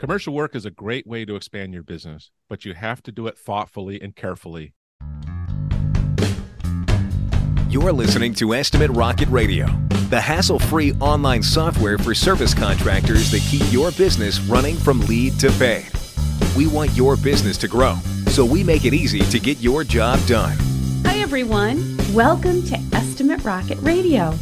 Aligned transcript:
Commercial 0.00 0.32
work 0.32 0.56
is 0.56 0.64
a 0.64 0.70
great 0.70 1.06
way 1.06 1.26
to 1.26 1.36
expand 1.36 1.74
your 1.74 1.82
business, 1.82 2.30
but 2.48 2.64
you 2.64 2.72
have 2.72 3.02
to 3.02 3.12
do 3.12 3.26
it 3.26 3.36
thoughtfully 3.36 4.00
and 4.00 4.16
carefully. 4.16 4.72
You're 7.68 7.92
listening 7.92 8.32
to 8.36 8.54
Estimate 8.54 8.90
Rocket 8.92 9.28
Radio, 9.28 9.66
the 10.08 10.18
hassle 10.18 10.58
free 10.58 10.94
online 11.02 11.42
software 11.42 11.98
for 11.98 12.14
service 12.14 12.54
contractors 12.54 13.30
that 13.30 13.42
keep 13.50 13.70
your 13.70 13.90
business 13.90 14.40
running 14.40 14.76
from 14.76 15.00
lead 15.02 15.38
to 15.38 15.50
pay. 15.58 15.84
We 16.56 16.66
want 16.66 16.92
your 16.92 17.18
business 17.18 17.58
to 17.58 17.68
grow, 17.68 17.96
so 18.28 18.42
we 18.42 18.64
make 18.64 18.86
it 18.86 18.94
easy 18.94 19.20
to 19.20 19.38
get 19.38 19.60
your 19.60 19.84
job 19.84 20.18
done. 20.26 20.56
Hi, 21.04 21.18
everyone. 21.18 21.98
Welcome 22.14 22.62
to 22.62 22.78
Estimate 22.94 23.44
Rocket 23.44 23.76
Radio. 23.82 24.32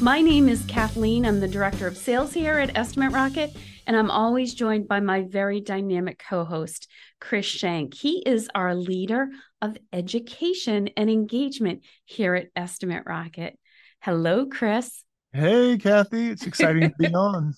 My 0.00 0.20
name 0.20 0.48
is 0.48 0.64
Kathleen. 0.66 1.24
I'm 1.24 1.40
the 1.40 1.48
Director 1.48 1.86
of 1.86 1.96
Sales 1.96 2.32
here 2.32 2.58
at 2.58 2.76
Estimate 2.76 3.12
Rocket, 3.12 3.56
and 3.86 3.96
I'm 3.96 4.10
always 4.10 4.54
joined 4.54 4.88
by 4.88 5.00
my 5.00 5.22
very 5.22 5.60
dynamic 5.60 6.22
co 6.28 6.44
host, 6.44 6.88
Chris 7.20 7.46
Shank. 7.46 7.94
He 7.94 8.22
is 8.26 8.48
our 8.54 8.74
leader 8.74 9.28
of 9.62 9.76
education 9.92 10.90
and 10.96 11.10
engagement 11.10 11.82
here 12.04 12.34
at 12.34 12.48
Estimate 12.54 13.04
Rocket. 13.06 13.58
Hello, 14.00 14.46
Chris. 14.46 15.02
Hey, 15.32 15.78
Kathy. 15.78 16.30
It's 16.30 16.46
exciting 16.46 16.90
to 16.90 16.94
be 16.98 17.06
on. 17.14 17.54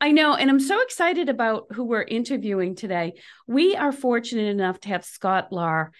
I 0.00 0.12
know, 0.12 0.34
and 0.34 0.50
I'm 0.50 0.60
so 0.60 0.82
excited 0.82 1.28
about 1.28 1.66
who 1.72 1.84
we're 1.84 2.02
interviewing 2.02 2.74
today. 2.74 3.14
We 3.46 3.76
are 3.76 3.92
fortunate 3.92 4.48
enough 4.48 4.80
to 4.80 4.88
have 4.90 5.04
Scott 5.04 5.52
Lollar 5.52 5.92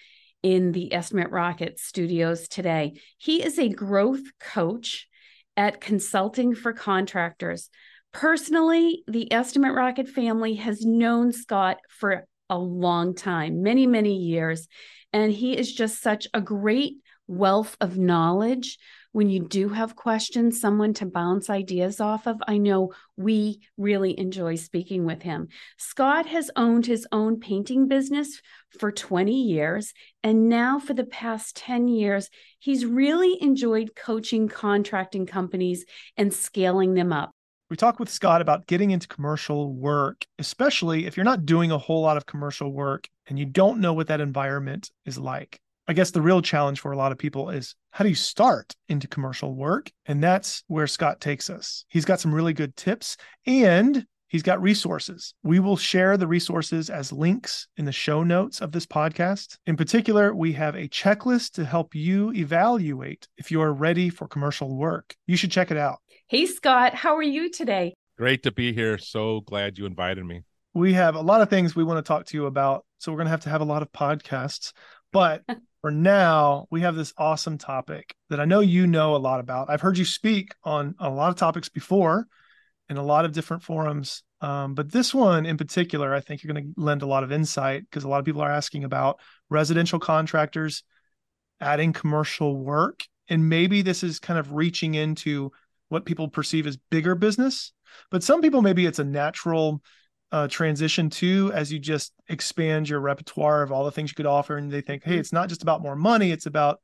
in 0.43 0.71
the 0.71 0.93
Estimate 0.93 1.31
Rocket 1.31 1.79
studios 1.79 2.47
today. 2.47 2.99
He 3.17 3.43
is 3.43 3.57
a 3.57 3.69
growth 3.69 4.23
coach 4.39 5.07
at 5.57 5.81
Consulting 5.81 6.55
4 6.55 6.73
Contractors. 6.73 7.69
Personally, 8.13 9.03
the 9.07 9.31
Estimate 9.33 9.73
Rocket 9.73 10.07
family 10.07 10.55
has 10.55 10.85
known 10.85 11.31
Scott 11.33 11.77
for 11.89 12.25
a 12.49 12.57
long 12.57 13.15
time, 13.15 13.61
many, 13.61 13.85
many 13.85 14.15
years. 14.15 14.67
And 15.11 15.31
he 15.31 15.57
is 15.57 15.73
just 15.73 16.01
such 16.01 16.27
a 16.33 16.39
great 16.39 16.97
wealth 17.27 17.75
of 17.81 17.97
knowledge. 17.97 18.77
When 19.17 19.31
you 19.31 19.39
do 19.39 19.69
have 19.69 19.95
questions, 19.95 20.61
someone 20.61 20.93
to 20.93 21.07
bounce 21.07 21.49
ideas 21.49 21.99
off 21.99 22.27
of, 22.27 22.39
I 22.47 22.59
know 22.59 22.93
we 23.15 23.61
really 23.75 24.19
enjoy 24.19 24.57
speaking 24.57 25.05
with 25.05 25.23
him. 25.23 25.47
Scott 25.79 26.27
has 26.27 26.51
owned 26.55 26.85
his 26.85 27.07
own 27.11 27.39
painting 27.39 27.87
business 27.87 28.39
for 28.79 28.91
20 28.91 29.33
years. 29.33 29.91
And 30.21 30.49
now, 30.49 30.77
for 30.77 30.93
the 30.93 31.03
past 31.03 31.55
10 31.55 31.87
years, 31.87 32.29
he's 32.59 32.85
really 32.85 33.41
enjoyed 33.41 33.95
coaching 33.95 34.47
contracting 34.47 35.25
companies 35.25 35.83
and 36.15 36.31
scaling 36.31 36.93
them 36.93 37.11
up. 37.11 37.31
We 37.71 37.75
talked 37.75 37.99
with 37.99 38.11
Scott 38.11 38.41
about 38.41 38.67
getting 38.67 38.91
into 38.91 39.07
commercial 39.07 39.73
work, 39.73 40.27
especially 40.37 41.07
if 41.07 41.17
you're 41.17 41.23
not 41.23 41.43
doing 41.43 41.71
a 41.71 41.79
whole 41.79 42.03
lot 42.03 42.17
of 42.17 42.27
commercial 42.27 42.71
work 42.71 43.09
and 43.25 43.39
you 43.39 43.47
don't 43.47 43.81
know 43.81 43.93
what 43.93 44.09
that 44.09 44.21
environment 44.21 44.91
is 45.07 45.17
like. 45.17 45.59
I 45.89 45.93
guess 45.93 46.11
the 46.11 46.21
real 46.21 46.41
challenge 46.41 46.81
for 46.81 46.91
a 46.91 46.97
lot 46.97 47.13
of 47.13 47.17
people 47.17 47.49
is 47.49 47.73
how 47.91 48.03
do 48.03 48.09
you 48.09 48.15
start 48.15 48.75
into 48.89 49.07
commercial 49.07 49.55
work? 49.55 49.89
And 50.05 50.21
that's 50.21 50.61
where 50.67 50.85
Scott 50.85 51.21
takes 51.21 51.49
us. 51.49 51.85
He's 51.87 52.03
got 52.03 52.19
some 52.19 52.35
really 52.35 52.51
good 52.51 52.75
tips 52.75 53.15
and 53.45 54.05
he's 54.27 54.43
got 54.43 54.61
resources. 54.61 55.33
We 55.43 55.61
will 55.61 55.77
share 55.77 56.17
the 56.17 56.27
resources 56.27 56.89
as 56.89 57.13
links 57.13 57.69
in 57.77 57.85
the 57.85 57.93
show 57.93 58.21
notes 58.23 58.59
of 58.59 58.73
this 58.73 58.85
podcast. 58.85 59.55
In 59.65 59.77
particular, 59.77 60.35
we 60.35 60.51
have 60.53 60.75
a 60.75 60.89
checklist 60.89 61.51
to 61.51 61.63
help 61.63 61.95
you 61.95 62.33
evaluate 62.33 63.29
if 63.37 63.49
you 63.49 63.61
are 63.61 63.73
ready 63.73 64.09
for 64.09 64.27
commercial 64.27 64.75
work. 64.75 65.15
You 65.25 65.37
should 65.37 65.51
check 65.51 65.71
it 65.71 65.77
out. 65.77 65.99
Hey, 66.27 66.47
Scott, 66.47 66.95
how 66.95 67.15
are 67.15 67.23
you 67.23 67.49
today? 67.49 67.93
Great 68.17 68.43
to 68.43 68.51
be 68.51 68.73
here. 68.73 68.97
So 68.97 69.39
glad 69.39 69.77
you 69.77 69.85
invited 69.85 70.25
me. 70.25 70.43
We 70.73 70.93
have 70.93 71.15
a 71.15 71.21
lot 71.21 71.41
of 71.41 71.49
things 71.49 71.77
we 71.77 71.85
want 71.85 72.03
to 72.03 72.07
talk 72.07 72.25
to 72.25 72.37
you 72.37 72.45
about. 72.45 72.83
So 72.97 73.09
we're 73.13 73.19
going 73.19 73.27
to 73.27 73.31
have 73.31 73.41
to 73.41 73.49
have 73.49 73.61
a 73.61 73.65
lot 73.65 73.83
of 73.83 73.91
podcasts. 73.93 74.73
But 75.13 75.43
for 75.87 75.91
now, 75.91 76.67
we 76.69 76.81
have 76.81 76.97
this 76.97 77.13
awesome 77.17 77.57
topic 77.57 78.13
that 78.29 78.41
I 78.41 78.43
know 78.43 78.59
you 78.59 78.87
know 78.87 79.15
a 79.15 79.23
lot 79.23 79.39
about. 79.39 79.69
I've 79.69 79.79
heard 79.79 79.97
you 79.97 80.03
speak 80.03 80.53
on 80.65 80.95
a 80.99 81.09
lot 81.09 81.29
of 81.29 81.37
topics 81.37 81.69
before 81.69 82.27
in 82.89 82.97
a 82.97 83.01
lot 83.01 83.23
of 83.23 83.31
different 83.31 83.63
forums. 83.63 84.21
Um, 84.41 84.75
but 84.75 84.91
this 84.91 85.13
one 85.13 85.45
in 85.45 85.55
particular, 85.55 86.13
I 86.13 86.19
think 86.19 86.43
you're 86.43 86.53
going 86.53 86.65
to 86.65 86.73
lend 86.75 87.03
a 87.03 87.07
lot 87.07 87.23
of 87.23 87.31
insight 87.31 87.83
because 87.83 88.03
a 88.03 88.09
lot 88.09 88.19
of 88.19 88.25
people 88.25 88.41
are 88.41 88.51
asking 88.51 88.83
about 88.83 89.21
residential 89.49 89.97
contractors 89.97 90.83
adding 91.61 91.93
commercial 91.93 92.57
work. 92.57 93.05
And 93.29 93.47
maybe 93.47 93.81
this 93.81 94.03
is 94.03 94.19
kind 94.19 94.37
of 94.37 94.51
reaching 94.51 94.95
into 94.95 95.53
what 95.87 96.03
people 96.03 96.27
perceive 96.27 96.67
as 96.67 96.75
bigger 96.91 97.15
business. 97.15 97.71
But 98.11 98.23
some 98.23 98.41
people, 98.41 98.61
maybe 98.61 98.85
it's 98.85 98.99
a 98.99 99.05
natural 99.05 99.81
uh, 100.31 100.47
transition 100.47 101.09
to 101.09 101.51
as 101.53 101.71
you 101.71 101.79
just 101.79 102.13
expand 102.27 102.89
your 102.89 102.99
repertoire 102.99 103.61
of 103.61 103.71
all 103.71 103.85
the 103.85 103.91
things 103.91 104.11
you 104.11 104.15
could 104.15 104.25
offer. 104.25 104.57
And 104.57 104.71
they 104.71 104.81
think, 104.81 105.03
hey, 105.03 105.17
it's 105.17 105.33
not 105.33 105.49
just 105.49 105.63
about 105.63 105.81
more 105.81 105.95
money, 105.95 106.31
it's 106.31 106.45
about 106.45 106.81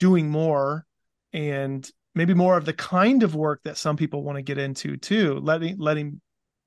doing 0.00 0.28
more 0.28 0.84
and 1.32 1.88
maybe 2.14 2.34
more 2.34 2.56
of 2.56 2.64
the 2.64 2.72
kind 2.72 3.22
of 3.22 3.34
work 3.34 3.60
that 3.64 3.76
some 3.76 3.96
people 3.96 4.22
want 4.22 4.36
to 4.36 4.42
get 4.42 4.58
into 4.58 4.96
too, 4.96 5.40
letting, 5.40 5.78
letting, 5.78 6.20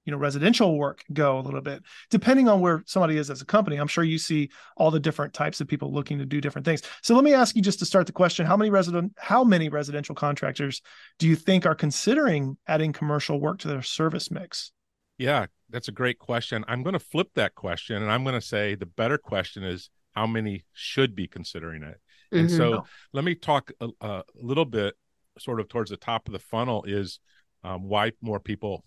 you 0.05 0.11
know, 0.11 0.17
residential 0.17 0.77
work 0.77 1.03
go 1.13 1.37
a 1.37 1.41
little 1.41 1.61
bit, 1.61 1.83
depending 2.09 2.47
on 2.47 2.61
where 2.61 2.81
somebody 2.85 3.17
is 3.17 3.29
as 3.29 3.41
a 3.41 3.45
company. 3.45 3.75
I'm 3.75 3.87
sure 3.87 4.03
you 4.03 4.17
see 4.17 4.49
all 4.75 4.89
the 4.89 4.99
different 4.99 5.33
types 5.33 5.61
of 5.61 5.67
people 5.67 5.93
looking 5.93 6.17
to 6.19 6.25
do 6.25 6.41
different 6.41 6.65
things. 6.65 6.81
So 7.01 7.13
let 7.13 7.25
me 7.25 7.33
ask 7.33 7.55
you 7.55 7.61
just 7.61 7.79
to 7.79 7.85
start 7.85 8.07
the 8.07 8.13
question: 8.13 8.45
How 8.45 8.55
many 8.55 8.69
resident, 8.69 9.13
how 9.17 9.43
many 9.43 9.67
residential 9.67 10.15
contractors 10.15 10.81
do 11.19 11.27
you 11.27 11.35
think 11.35 11.65
are 11.65 11.75
considering 11.75 12.57
adding 12.67 12.93
commercial 12.93 13.39
work 13.39 13.59
to 13.59 13.67
their 13.67 13.81
service 13.81 14.31
mix? 14.31 14.71
Yeah, 15.17 15.47
that's 15.69 15.87
a 15.87 15.93
great 15.93 16.19
question. 16.19 16.63
I'm 16.67 16.83
going 16.83 16.93
to 16.93 16.99
flip 16.99 17.29
that 17.35 17.55
question 17.55 18.01
and 18.01 18.11
I'm 18.11 18.23
going 18.23 18.35
to 18.35 18.45
say 18.45 18.75
the 18.75 18.85
better 18.85 19.17
question 19.17 19.63
is 19.63 19.89
how 20.13 20.27
many 20.27 20.65
should 20.73 21.15
be 21.15 21.27
considering 21.27 21.83
it. 21.83 21.99
Mm-hmm. 22.33 22.37
And 22.37 22.51
so 22.51 22.85
let 23.13 23.23
me 23.23 23.35
talk 23.35 23.71
a, 23.79 23.89
a, 24.01 24.23
little 24.35 24.65
bit 24.65 24.95
sort 25.39 25.59
of 25.59 25.67
towards 25.69 25.89
the 25.89 25.97
top 25.97 26.27
of 26.27 26.33
the 26.33 26.39
funnel 26.39 26.83
is 26.87 27.19
um, 27.63 27.83
why 27.83 28.11
more 28.21 28.39
people 28.39 28.83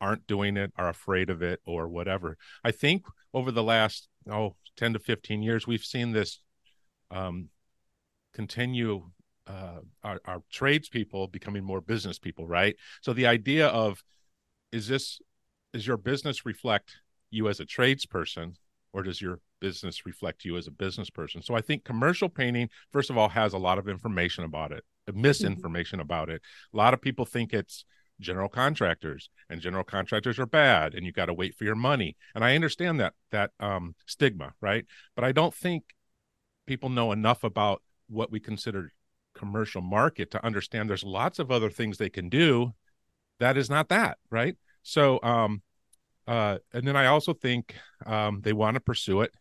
aren't 0.00 0.26
doing 0.26 0.56
it, 0.56 0.72
are 0.76 0.88
afraid 0.88 1.30
of 1.30 1.42
it, 1.42 1.60
or 1.64 1.88
whatever. 1.88 2.36
I 2.64 2.70
think 2.70 3.06
over 3.32 3.50
the 3.50 3.62
last 3.62 4.08
oh 4.30 4.56
10 4.76 4.94
to 4.94 4.98
15 4.98 5.42
years, 5.42 5.66
we've 5.66 5.84
seen 5.84 6.12
this 6.12 6.40
um, 7.10 7.48
continue. 8.34 9.10
Uh, 9.48 9.78
our, 10.02 10.20
our 10.24 10.42
tradespeople 10.50 11.28
becoming 11.28 11.62
more 11.62 11.80
business 11.80 12.18
people, 12.18 12.48
right? 12.48 12.74
So 13.00 13.12
the 13.12 13.28
idea 13.28 13.68
of 13.68 14.02
is 14.72 14.88
this 14.88 15.20
does 15.72 15.86
your 15.86 15.96
business 15.96 16.46
reflect 16.46 16.96
you 17.30 17.48
as 17.48 17.60
a 17.60 17.66
tradesperson 17.66 18.54
or 18.92 19.02
does 19.02 19.20
your 19.20 19.40
business 19.60 20.06
reflect 20.06 20.44
you 20.44 20.56
as 20.56 20.66
a 20.66 20.70
business 20.70 21.10
person? 21.10 21.42
So 21.42 21.54
i 21.54 21.60
think 21.60 21.84
commercial 21.84 22.28
painting 22.28 22.68
first 22.92 23.10
of 23.10 23.18
all 23.18 23.28
has 23.28 23.52
a 23.52 23.58
lot 23.58 23.78
of 23.78 23.88
information 23.88 24.44
about 24.44 24.72
it 24.72 24.84
misinformation 25.12 25.98
mm-hmm. 25.98 26.06
about 26.06 26.30
it. 26.30 26.42
A 26.72 26.76
lot 26.76 26.94
of 26.94 27.00
people 27.00 27.24
think 27.24 27.52
it's 27.52 27.84
general 28.18 28.48
contractors 28.48 29.28
and 29.50 29.60
general 29.60 29.84
contractors 29.84 30.38
are 30.38 30.46
bad 30.46 30.94
and 30.94 31.04
you 31.04 31.12
got 31.12 31.26
to 31.26 31.34
wait 31.34 31.54
for 31.54 31.64
your 31.64 31.74
money. 31.74 32.16
And 32.34 32.44
i 32.44 32.54
understand 32.54 33.00
that 33.00 33.14
that 33.30 33.50
um, 33.60 33.94
stigma 34.06 34.54
right? 34.60 34.86
But 35.14 35.24
i 35.24 35.32
don't 35.32 35.54
think 35.54 35.84
people 36.66 36.88
know 36.88 37.12
enough 37.12 37.44
about 37.44 37.82
what 38.08 38.30
we 38.30 38.40
consider 38.40 38.92
commercial 39.34 39.82
market 39.82 40.30
to 40.30 40.44
understand 40.44 40.88
there's 40.88 41.04
lots 41.04 41.38
of 41.38 41.50
other 41.50 41.70
things 41.70 41.98
they 41.98 42.08
can 42.08 42.28
do 42.28 42.72
that 43.38 43.58
is 43.58 43.68
not 43.68 43.88
that 43.90 44.16
right 44.30 44.56
so 44.86 45.20
um 45.22 45.62
uh 46.26 46.58
and 46.72 46.86
then 46.86 46.96
i 46.96 47.06
also 47.06 47.32
think 47.32 47.74
um 48.06 48.40
they 48.42 48.52
want 48.52 48.74
to 48.74 48.80
pursue 48.80 49.20
it 49.20 49.32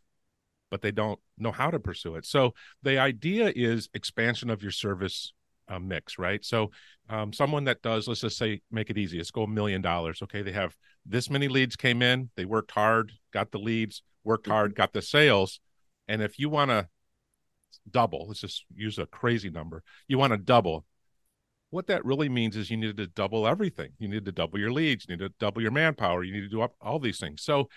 but 0.71 0.81
they 0.81 0.92
don't 0.92 1.19
know 1.38 1.51
how 1.51 1.69
to 1.69 1.80
pursue 1.80 2.15
it 2.15 2.25
so 2.25 2.53
the 2.83 2.97
idea 2.97 3.51
is 3.56 3.89
expansion 3.94 4.50
of 4.50 4.62
your 4.62 4.71
service 4.71 5.33
uh, 5.68 5.80
mix, 5.80 6.18
right? 6.18 6.44
So, 6.44 6.71
um, 7.09 7.33
someone 7.33 7.65
that 7.65 7.81
does, 7.81 8.07
let's 8.07 8.21
just 8.21 8.38
say, 8.38 8.62
make 8.71 8.89
it 8.89 8.97
easy. 8.97 9.18
Let's 9.18 9.31
go 9.31 9.44
a 9.44 9.47
million 9.47 9.81
dollars. 9.81 10.21
Okay, 10.24 10.42
they 10.42 10.51
have 10.51 10.75
this 11.06 11.30
many 11.30 11.47
leads 11.47 11.75
came 11.75 12.01
in. 12.01 12.30
They 12.36 12.45
worked 12.45 12.71
hard, 12.71 13.12
got 13.31 13.51
the 13.51 13.59
leads, 13.59 14.01
worked 14.24 14.47
hard, 14.47 14.71
mm-hmm. 14.71 14.77
got 14.77 14.94
the 14.94 15.01
sales. 15.01 15.59
And 16.07 16.21
if 16.21 16.39
you 16.39 16.50
want 16.50 16.71
to 16.71 16.88
double, 17.89 18.27
let's 18.27 18.42
just 18.42 18.65
use 18.75 18.97
a 19.00 19.06
crazy 19.06 19.50
number. 19.50 19.83
You 20.07 20.18
want 20.18 20.31
to 20.31 20.38
double. 20.38 20.86
What 21.75 21.88
that 21.88 22.06
really 22.06 22.30
means 22.30 22.56
is 22.56 22.72
you 22.72 22.77
need 22.77 22.95
to 22.95 23.07
double 23.07 23.45
everything. 23.45 23.89
You 24.00 24.07
need 24.07 24.24
to 24.24 24.31
double 24.31 24.57
your 24.57 24.72
leads. 24.72 25.06
You 25.10 25.18
need 25.18 25.24
to 25.25 25.33
double 25.42 25.62
your 25.62 25.72
manpower. 25.72 26.24
You 26.24 26.31
need 26.31 26.44
to 26.44 26.48
do 26.48 26.66
all 26.80 27.00
these 27.00 27.19
things. 27.19 27.42
So, 27.42 27.68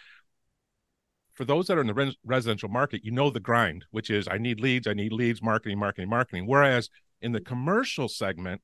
for 1.34 1.44
those 1.44 1.66
that 1.66 1.78
are 1.78 1.80
in 1.80 1.88
the 1.88 1.94
res- 1.94 2.16
residential 2.24 2.68
market, 2.68 3.04
you 3.04 3.10
know 3.10 3.28
the 3.28 3.40
grind, 3.40 3.86
which 3.90 4.08
is 4.08 4.28
I 4.30 4.38
need 4.38 4.60
leads, 4.60 4.86
I 4.86 4.92
need 4.92 5.12
leads, 5.12 5.42
marketing, 5.42 5.80
marketing, 5.80 6.08
marketing. 6.08 6.46
Whereas 6.46 6.90
in 7.22 7.32
the 7.32 7.40
commercial 7.40 8.06
segment, 8.06 8.62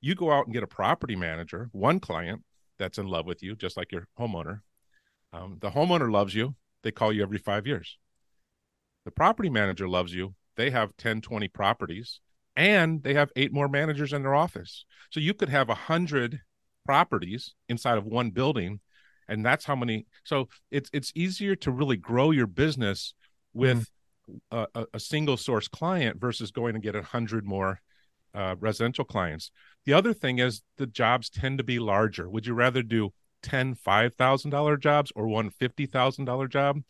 you 0.00 0.16
go 0.16 0.32
out 0.32 0.46
and 0.46 0.52
get 0.52 0.64
a 0.64 0.66
property 0.66 1.14
manager, 1.14 1.68
one 1.70 2.00
client 2.00 2.42
that's 2.76 2.98
in 2.98 3.06
love 3.06 3.26
with 3.26 3.44
you, 3.44 3.54
just 3.54 3.76
like 3.76 3.92
your 3.92 4.08
homeowner. 4.18 4.62
Um, 5.32 5.58
the 5.60 5.70
homeowner 5.70 6.10
loves 6.10 6.34
you. 6.34 6.56
They 6.82 6.90
call 6.90 7.12
you 7.12 7.22
every 7.22 7.38
five 7.38 7.64
years. 7.64 7.96
The 9.04 9.12
property 9.12 9.50
manager 9.50 9.88
loves 9.88 10.12
you. 10.12 10.34
They 10.56 10.70
have 10.70 10.96
10, 10.96 11.20
20 11.20 11.46
properties 11.46 12.18
and 12.56 13.02
they 13.02 13.14
have 13.14 13.30
eight 13.36 13.52
more 13.52 13.68
managers 13.68 14.12
in 14.12 14.22
their 14.22 14.34
office. 14.34 14.84
So 15.10 15.20
you 15.20 15.34
could 15.34 15.48
have 15.48 15.68
a 15.68 15.74
hundred 15.74 16.40
properties 16.84 17.54
inside 17.68 17.98
of 17.98 18.04
one 18.04 18.30
building. 18.30 18.80
And 19.28 19.44
that's 19.44 19.64
how 19.64 19.74
many. 19.74 20.06
So 20.24 20.48
it's 20.70 20.90
it's 20.92 21.12
easier 21.14 21.56
to 21.56 21.70
really 21.70 21.96
grow 21.96 22.30
your 22.30 22.46
business 22.46 23.14
with 23.54 23.88
mm. 24.52 24.66
a, 24.74 24.86
a, 24.92 25.00
single 25.00 25.38
source 25.38 25.66
client 25.66 26.20
versus 26.20 26.50
going 26.50 26.74
and 26.74 26.82
get 26.82 26.94
a 26.94 27.02
hundred 27.02 27.46
more 27.46 27.80
uh, 28.34 28.56
residential 28.60 29.04
clients. 29.04 29.50
The 29.86 29.94
other 29.94 30.12
thing 30.12 30.40
is 30.40 30.62
the 30.76 30.86
jobs 30.86 31.30
tend 31.30 31.58
to 31.58 31.64
be 31.64 31.78
larger. 31.78 32.28
Would 32.28 32.46
you 32.46 32.52
rather 32.52 32.82
do 32.82 33.12
10 33.42 33.76
$5,000 33.76 34.80
jobs 34.80 35.12
or 35.14 35.26
one 35.26 35.50
$50,000 35.50 36.48
job? 36.50 36.80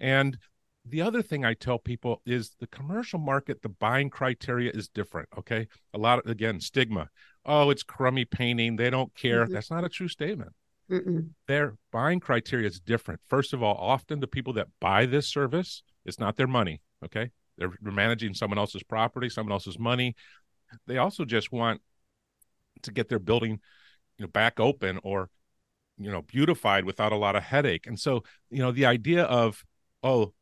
And 0.00 0.38
the 0.86 1.00
other 1.00 1.22
thing 1.22 1.44
I 1.44 1.54
tell 1.54 1.78
people 1.78 2.20
is 2.26 2.56
the 2.60 2.66
commercial 2.66 3.18
market, 3.18 3.62
the 3.62 3.70
buying 3.70 4.10
criteria 4.10 4.70
is 4.72 4.88
different. 4.88 5.28
Okay. 5.38 5.66
A 5.94 5.98
lot 5.98 6.18
of, 6.18 6.30
again, 6.30 6.60
stigma. 6.60 7.08
Oh, 7.46 7.70
it's 7.70 7.82
crummy 7.82 8.24
painting. 8.24 8.76
They 8.76 8.90
don't 8.90 9.14
care. 9.14 9.44
Mm-hmm. 9.44 9.54
That's 9.54 9.70
not 9.70 9.84
a 9.84 9.88
true 9.88 10.08
statement. 10.08 10.52
Mm-mm. 10.90 11.30
Their 11.48 11.76
buying 11.90 12.20
criteria 12.20 12.66
is 12.66 12.80
different. 12.80 13.20
First 13.28 13.54
of 13.54 13.62
all, 13.62 13.76
often 13.76 14.20
the 14.20 14.26
people 14.26 14.52
that 14.54 14.68
buy 14.80 15.06
this 15.06 15.26
service, 15.26 15.82
it's 16.04 16.20
not 16.20 16.36
their 16.36 16.46
money. 16.46 16.82
Okay. 17.02 17.30
They're, 17.56 17.72
they're 17.80 17.92
managing 17.92 18.34
someone 18.34 18.58
else's 18.58 18.82
property, 18.82 19.30
someone 19.30 19.52
else's 19.52 19.78
money. 19.78 20.14
They 20.86 20.98
also 20.98 21.24
just 21.24 21.50
want 21.52 21.80
to 22.82 22.92
get 22.92 23.08
their 23.08 23.18
building, 23.18 23.60
you 24.18 24.24
know, 24.24 24.28
back 24.28 24.60
open 24.60 25.00
or, 25.02 25.30
you 25.96 26.10
know, 26.10 26.22
beautified 26.22 26.84
without 26.84 27.12
a 27.12 27.16
lot 27.16 27.36
of 27.36 27.42
headache. 27.42 27.86
And 27.86 27.98
so, 27.98 28.24
you 28.50 28.58
know, 28.58 28.72
the 28.72 28.86
idea 28.86 29.24
of, 29.24 29.64
oh, 30.02 30.34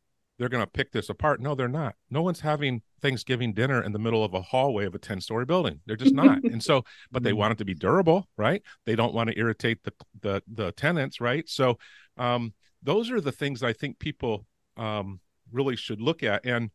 they're 0.42 0.48
going 0.48 0.64
to 0.64 0.70
pick 0.70 0.90
this 0.90 1.08
apart. 1.08 1.40
No, 1.40 1.54
they're 1.54 1.68
not. 1.68 1.94
No 2.10 2.20
one's 2.20 2.40
having 2.40 2.82
Thanksgiving 3.00 3.52
dinner 3.52 3.80
in 3.80 3.92
the 3.92 3.98
middle 4.00 4.24
of 4.24 4.34
a 4.34 4.42
hallway 4.42 4.86
of 4.86 4.94
a 4.96 4.98
10 4.98 5.20
story 5.20 5.44
building. 5.44 5.78
They're 5.86 5.94
just 5.94 6.14
not. 6.16 6.42
and 6.42 6.60
so, 6.60 6.84
but 7.12 7.22
they 7.22 7.30
mm-hmm. 7.30 7.38
want 7.38 7.52
it 7.52 7.58
to 7.58 7.64
be 7.64 7.74
durable, 7.74 8.28
right? 8.36 8.60
They 8.84 8.96
don't 8.96 9.14
want 9.14 9.30
to 9.30 9.38
irritate 9.38 9.84
the, 9.84 9.92
the, 10.20 10.42
the 10.52 10.72
tenants, 10.72 11.20
right? 11.20 11.48
So, 11.48 11.78
um, 12.16 12.54
those 12.82 13.08
are 13.12 13.20
the 13.20 13.30
things 13.30 13.62
I 13.62 13.72
think 13.72 14.00
people, 14.00 14.44
um, 14.76 15.20
really 15.52 15.76
should 15.76 16.00
look 16.00 16.24
at. 16.24 16.44
And, 16.44 16.70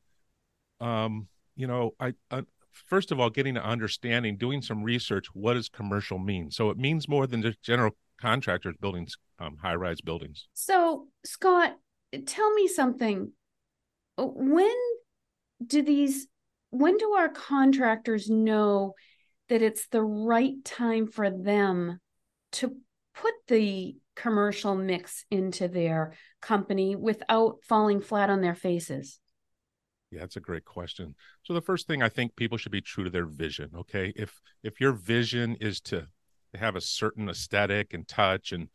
um, 0.79 1.27
you 1.57 1.67
know, 1.67 1.91
I, 1.99 2.13
I, 2.31 2.43
first 2.71 3.11
of 3.11 3.19
all, 3.19 3.29
getting 3.29 3.57
an 3.57 3.63
understanding, 3.63 4.37
doing 4.37 4.61
some 4.61 4.81
research, 4.81 5.25
what 5.33 5.55
does 5.55 5.67
commercial 5.67 6.19
mean? 6.19 6.51
So 6.51 6.69
it 6.69 6.77
means 6.77 7.09
more 7.09 7.27
than 7.27 7.41
just 7.41 7.61
general 7.61 7.97
contractors 8.17 8.77
building 8.79 9.09
um, 9.39 9.57
high 9.61 9.75
rise 9.75 9.99
buildings. 9.99 10.47
So, 10.53 11.07
Scott, 11.25 11.75
tell 12.25 12.53
me 12.53 12.67
something 12.67 13.31
when 14.25 14.75
do 15.65 15.81
these 15.81 16.27
when 16.69 16.97
do 16.97 17.13
our 17.13 17.29
contractors 17.29 18.29
know 18.29 18.93
that 19.49 19.61
it's 19.61 19.87
the 19.87 20.03
right 20.03 20.63
time 20.65 21.07
for 21.07 21.29
them 21.29 21.99
to 22.51 22.75
put 23.15 23.33
the 23.47 23.95
commercial 24.15 24.75
mix 24.75 25.25
into 25.31 25.67
their 25.67 26.13
company 26.41 26.95
without 26.95 27.57
falling 27.63 28.01
flat 28.01 28.29
on 28.29 28.41
their 28.41 28.55
faces? 28.55 29.19
Yeah, 30.11 30.21
that's 30.21 30.35
a 30.35 30.41
great 30.41 30.65
question. 30.65 31.15
So 31.43 31.53
the 31.53 31.61
first 31.61 31.87
thing 31.87 32.01
I 32.01 32.09
think 32.09 32.35
people 32.35 32.57
should 32.57 32.71
be 32.71 32.81
true 32.81 33.03
to 33.05 33.09
their 33.09 33.25
vision, 33.25 33.69
okay? 33.75 34.13
If 34.15 34.39
if 34.63 34.79
your 34.79 34.93
vision 34.93 35.57
is 35.59 35.81
to 35.81 36.07
have 36.53 36.75
a 36.75 36.81
certain 36.81 37.29
aesthetic 37.29 37.93
and 37.93 38.07
touch 38.07 38.51
and 38.51 38.69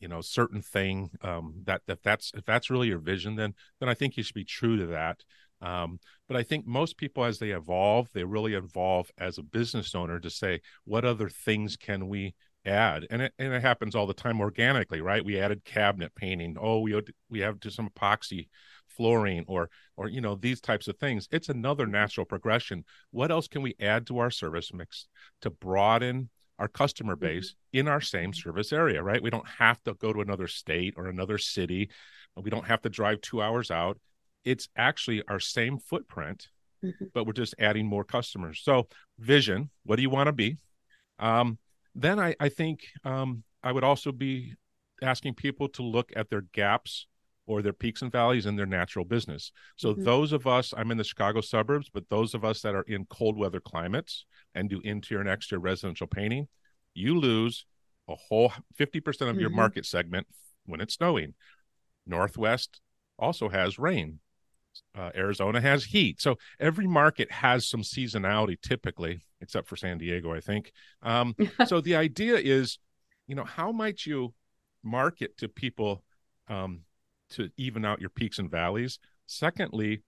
you 0.00 0.08
know 0.08 0.20
certain 0.20 0.62
thing 0.62 1.10
um, 1.22 1.54
that 1.64 1.82
that 1.86 2.02
that's 2.02 2.32
if 2.34 2.44
that's 2.44 2.70
really 2.70 2.88
your 2.88 2.98
vision 2.98 3.36
then 3.36 3.54
then 3.78 3.88
i 3.88 3.94
think 3.94 4.16
you 4.16 4.22
should 4.22 4.34
be 4.34 4.44
true 4.44 4.76
to 4.76 4.86
that. 4.86 5.22
Um, 5.62 6.00
but 6.26 6.36
i 6.36 6.42
think 6.42 6.66
most 6.66 6.96
people 6.96 7.24
as 7.24 7.38
they 7.38 7.50
evolve 7.50 8.08
they 8.12 8.24
really 8.24 8.54
evolve 8.54 9.10
as 9.18 9.38
a 9.38 9.42
business 9.42 9.94
owner 9.94 10.18
to 10.18 10.30
say 10.30 10.60
what 10.84 11.04
other 11.04 11.28
things 11.28 11.76
can 11.76 12.08
we 12.08 12.34
add? 12.64 13.06
And 13.10 13.22
it, 13.22 13.32
and 13.38 13.52
it 13.52 13.62
happens 13.62 13.94
all 13.94 14.06
the 14.06 14.14
time 14.14 14.40
organically 14.40 15.00
right? 15.00 15.24
We 15.24 15.38
added 15.38 15.64
cabinet 15.64 16.14
painting. 16.14 16.56
Oh 16.60 16.80
we 16.80 17.00
we 17.28 17.40
have 17.40 17.60
to 17.60 17.70
some 17.70 17.88
epoxy 17.88 18.48
flooring 18.88 19.44
or 19.46 19.70
or 19.96 20.08
you 20.08 20.20
know 20.20 20.34
these 20.34 20.60
types 20.60 20.88
of 20.88 20.98
things. 20.98 21.28
It's 21.30 21.48
another 21.48 21.86
natural 21.86 22.26
progression. 22.26 22.84
What 23.10 23.30
else 23.30 23.48
can 23.48 23.62
we 23.62 23.74
add 23.80 24.06
to 24.08 24.18
our 24.18 24.30
service 24.30 24.72
mix 24.72 25.08
to 25.42 25.50
broaden 25.50 26.30
our 26.60 26.68
customer 26.68 27.16
mm-hmm. 27.16 27.24
base 27.24 27.54
in 27.72 27.88
our 27.88 28.00
same 28.00 28.32
service 28.32 28.72
area, 28.72 29.02
right? 29.02 29.22
We 29.22 29.30
don't 29.30 29.48
have 29.48 29.82
to 29.84 29.94
go 29.94 30.12
to 30.12 30.20
another 30.20 30.46
state 30.46 30.94
or 30.96 31.06
another 31.06 31.38
city. 31.38 31.90
We 32.36 32.50
don't 32.50 32.66
have 32.66 32.82
to 32.82 32.88
drive 32.88 33.20
two 33.22 33.42
hours 33.42 33.70
out. 33.70 33.98
It's 34.44 34.68
actually 34.76 35.22
our 35.26 35.40
same 35.40 35.78
footprint, 35.78 36.48
mm-hmm. 36.84 37.06
but 37.12 37.26
we're 37.26 37.32
just 37.32 37.54
adding 37.58 37.86
more 37.86 38.04
customers. 38.04 38.60
So, 38.62 38.86
vision 39.18 39.70
what 39.84 39.96
do 39.96 40.02
you 40.02 40.10
want 40.10 40.28
to 40.28 40.32
be? 40.32 40.58
Um, 41.18 41.58
then 41.94 42.20
I, 42.20 42.36
I 42.38 42.48
think 42.48 42.84
um, 43.04 43.42
I 43.62 43.72
would 43.72 43.84
also 43.84 44.12
be 44.12 44.54
asking 45.02 45.34
people 45.34 45.68
to 45.70 45.82
look 45.82 46.12
at 46.14 46.30
their 46.30 46.42
gaps 46.52 47.06
or 47.50 47.62
their 47.62 47.72
peaks 47.72 48.00
and 48.00 48.12
valleys 48.12 48.46
in 48.46 48.54
their 48.54 48.64
natural 48.64 49.04
business. 49.04 49.50
So 49.74 49.92
mm-hmm. 49.92 50.04
those 50.04 50.32
of 50.32 50.46
us, 50.46 50.72
I'm 50.76 50.92
in 50.92 50.98
the 50.98 51.02
Chicago 51.02 51.40
suburbs, 51.40 51.90
but 51.92 52.08
those 52.08 52.32
of 52.32 52.44
us 52.44 52.62
that 52.62 52.76
are 52.76 52.84
in 52.86 53.06
cold 53.06 53.36
weather 53.36 53.58
climates 53.58 54.24
and 54.54 54.70
do 54.70 54.80
interior 54.84 55.20
and 55.20 55.28
exterior 55.28 55.60
residential 55.60 56.06
painting, 56.06 56.46
you 56.94 57.18
lose 57.18 57.66
a 58.08 58.14
whole 58.14 58.52
50% 58.78 58.86
of 58.86 59.02
mm-hmm. 59.02 59.40
your 59.40 59.50
market 59.50 59.84
segment 59.84 60.28
when 60.66 60.80
it's 60.80 60.94
snowing. 60.94 61.34
Northwest 62.06 62.80
also 63.18 63.48
has 63.48 63.80
rain. 63.80 64.20
Uh, 64.96 65.10
Arizona 65.16 65.60
has 65.60 65.86
heat. 65.86 66.22
So 66.22 66.36
every 66.60 66.86
market 66.86 67.32
has 67.32 67.66
some 67.66 67.82
seasonality 67.82 68.60
typically, 68.62 69.24
except 69.40 69.66
for 69.66 69.74
San 69.74 69.98
Diego, 69.98 70.32
I 70.32 70.38
think. 70.38 70.70
Um, 71.02 71.34
so 71.66 71.80
the 71.80 71.96
idea 71.96 72.36
is, 72.36 72.78
you 73.26 73.34
know, 73.34 73.44
how 73.44 73.72
might 73.72 74.06
you 74.06 74.34
market 74.84 75.36
to 75.38 75.48
people 75.48 76.04
um, 76.46 76.82
to 77.30 77.50
even 77.56 77.84
out 77.84 78.00
your 78.00 78.10
peaks 78.10 78.38
and 78.38 78.50
valleys. 78.50 78.98
Secondly, 79.26 80.02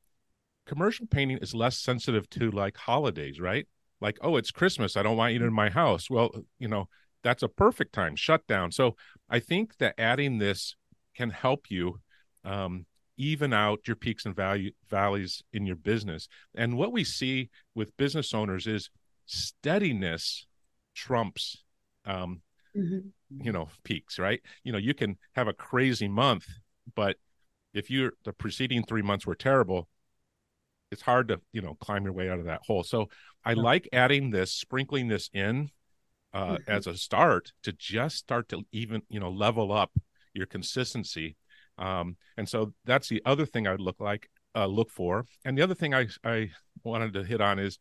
commercial 0.66 1.06
painting 1.06 1.38
is 1.38 1.54
less 1.54 1.78
sensitive 1.78 2.28
to 2.30 2.50
like 2.50 2.76
holidays, 2.76 3.40
right? 3.40 3.66
Like, 4.00 4.18
oh, 4.20 4.36
it's 4.36 4.50
Christmas. 4.50 4.96
I 4.96 5.02
don't 5.02 5.16
want 5.16 5.34
you 5.34 5.44
in 5.44 5.52
my 5.52 5.70
house. 5.70 6.10
Well, 6.10 6.30
you 6.58 6.68
know, 6.68 6.88
that's 7.22 7.42
a 7.42 7.48
perfect 7.48 7.92
time, 7.92 8.16
shut 8.16 8.46
down. 8.46 8.72
So 8.72 8.96
I 9.30 9.38
think 9.38 9.76
that 9.78 9.94
adding 9.98 10.38
this 10.38 10.74
can 11.14 11.30
help 11.30 11.70
you 11.70 12.00
um, 12.44 12.86
even 13.16 13.52
out 13.52 13.86
your 13.86 13.96
peaks 13.96 14.26
and 14.26 14.34
value 14.34 14.72
valleys 14.90 15.42
in 15.52 15.66
your 15.66 15.76
business. 15.76 16.26
And 16.54 16.76
what 16.76 16.92
we 16.92 17.04
see 17.04 17.50
with 17.74 17.96
business 17.96 18.34
owners 18.34 18.66
is 18.66 18.90
steadiness 19.26 20.46
trumps 20.94 21.62
um, 22.04 22.42
mm-hmm. 22.76 22.98
you 23.30 23.52
know 23.52 23.68
peaks 23.84 24.18
right 24.18 24.40
you 24.64 24.72
know 24.72 24.78
you 24.78 24.94
can 24.94 25.16
have 25.34 25.48
a 25.48 25.52
crazy 25.52 26.08
month 26.08 26.46
but 26.94 27.16
if 27.74 27.90
you're 27.90 28.12
the 28.24 28.32
preceding 28.32 28.84
three 28.84 29.02
months 29.02 29.26
were 29.26 29.34
terrible, 29.34 29.88
it's 30.90 31.02
hard 31.02 31.28
to 31.28 31.40
you 31.52 31.62
know 31.62 31.74
climb 31.80 32.04
your 32.04 32.12
way 32.12 32.28
out 32.28 32.38
of 32.38 32.44
that 32.46 32.62
hole. 32.66 32.82
So 32.82 33.08
I 33.44 33.54
like 33.54 33.88
adding 33.92 34.30
this, 34.30 34.52
sprinkling 34.52 35.08
this 35.08 35.30
in 35.32 35.70
uh, 36.34 36.52
mm-hmm. 36.52 36.70
as 36.70 36.86
a 36.86 36.96
start 36.96 37.52
to 37.62 37.72
just 37.72 38.16
start 38.16 38.48
to 38.50 38.62
even 38.72 39.02
you 39.08 39.20
know 39.20 39.30
level 39.30 39.72
up 39.72 39.90
your 40.34 40.46
consistency. 40.46 41.36
Um, 41.78 42.16
and 42.36 42.48
so 42.48 42.74
that's 42.84 43.08
the 43.08 43.22
other 43.24 43.46
thing 43.46 43.66
I'd 43.66 43.80
look 43.80 44.00
like 44.00 44.28
uh, 44.54 44.66
look 44.66 44.90
for. 44.90 45.26
And 45.44 45.56
the 45.56 45.62
other 45.62 45.74
thing 45.74 45.94
I 45.94 46.08
I 46.24 46.50
wanted 46.84 47.14
to 47.14 47.24
hit 47.24 47.40
on 47.40 47.58
is 47.58 47.78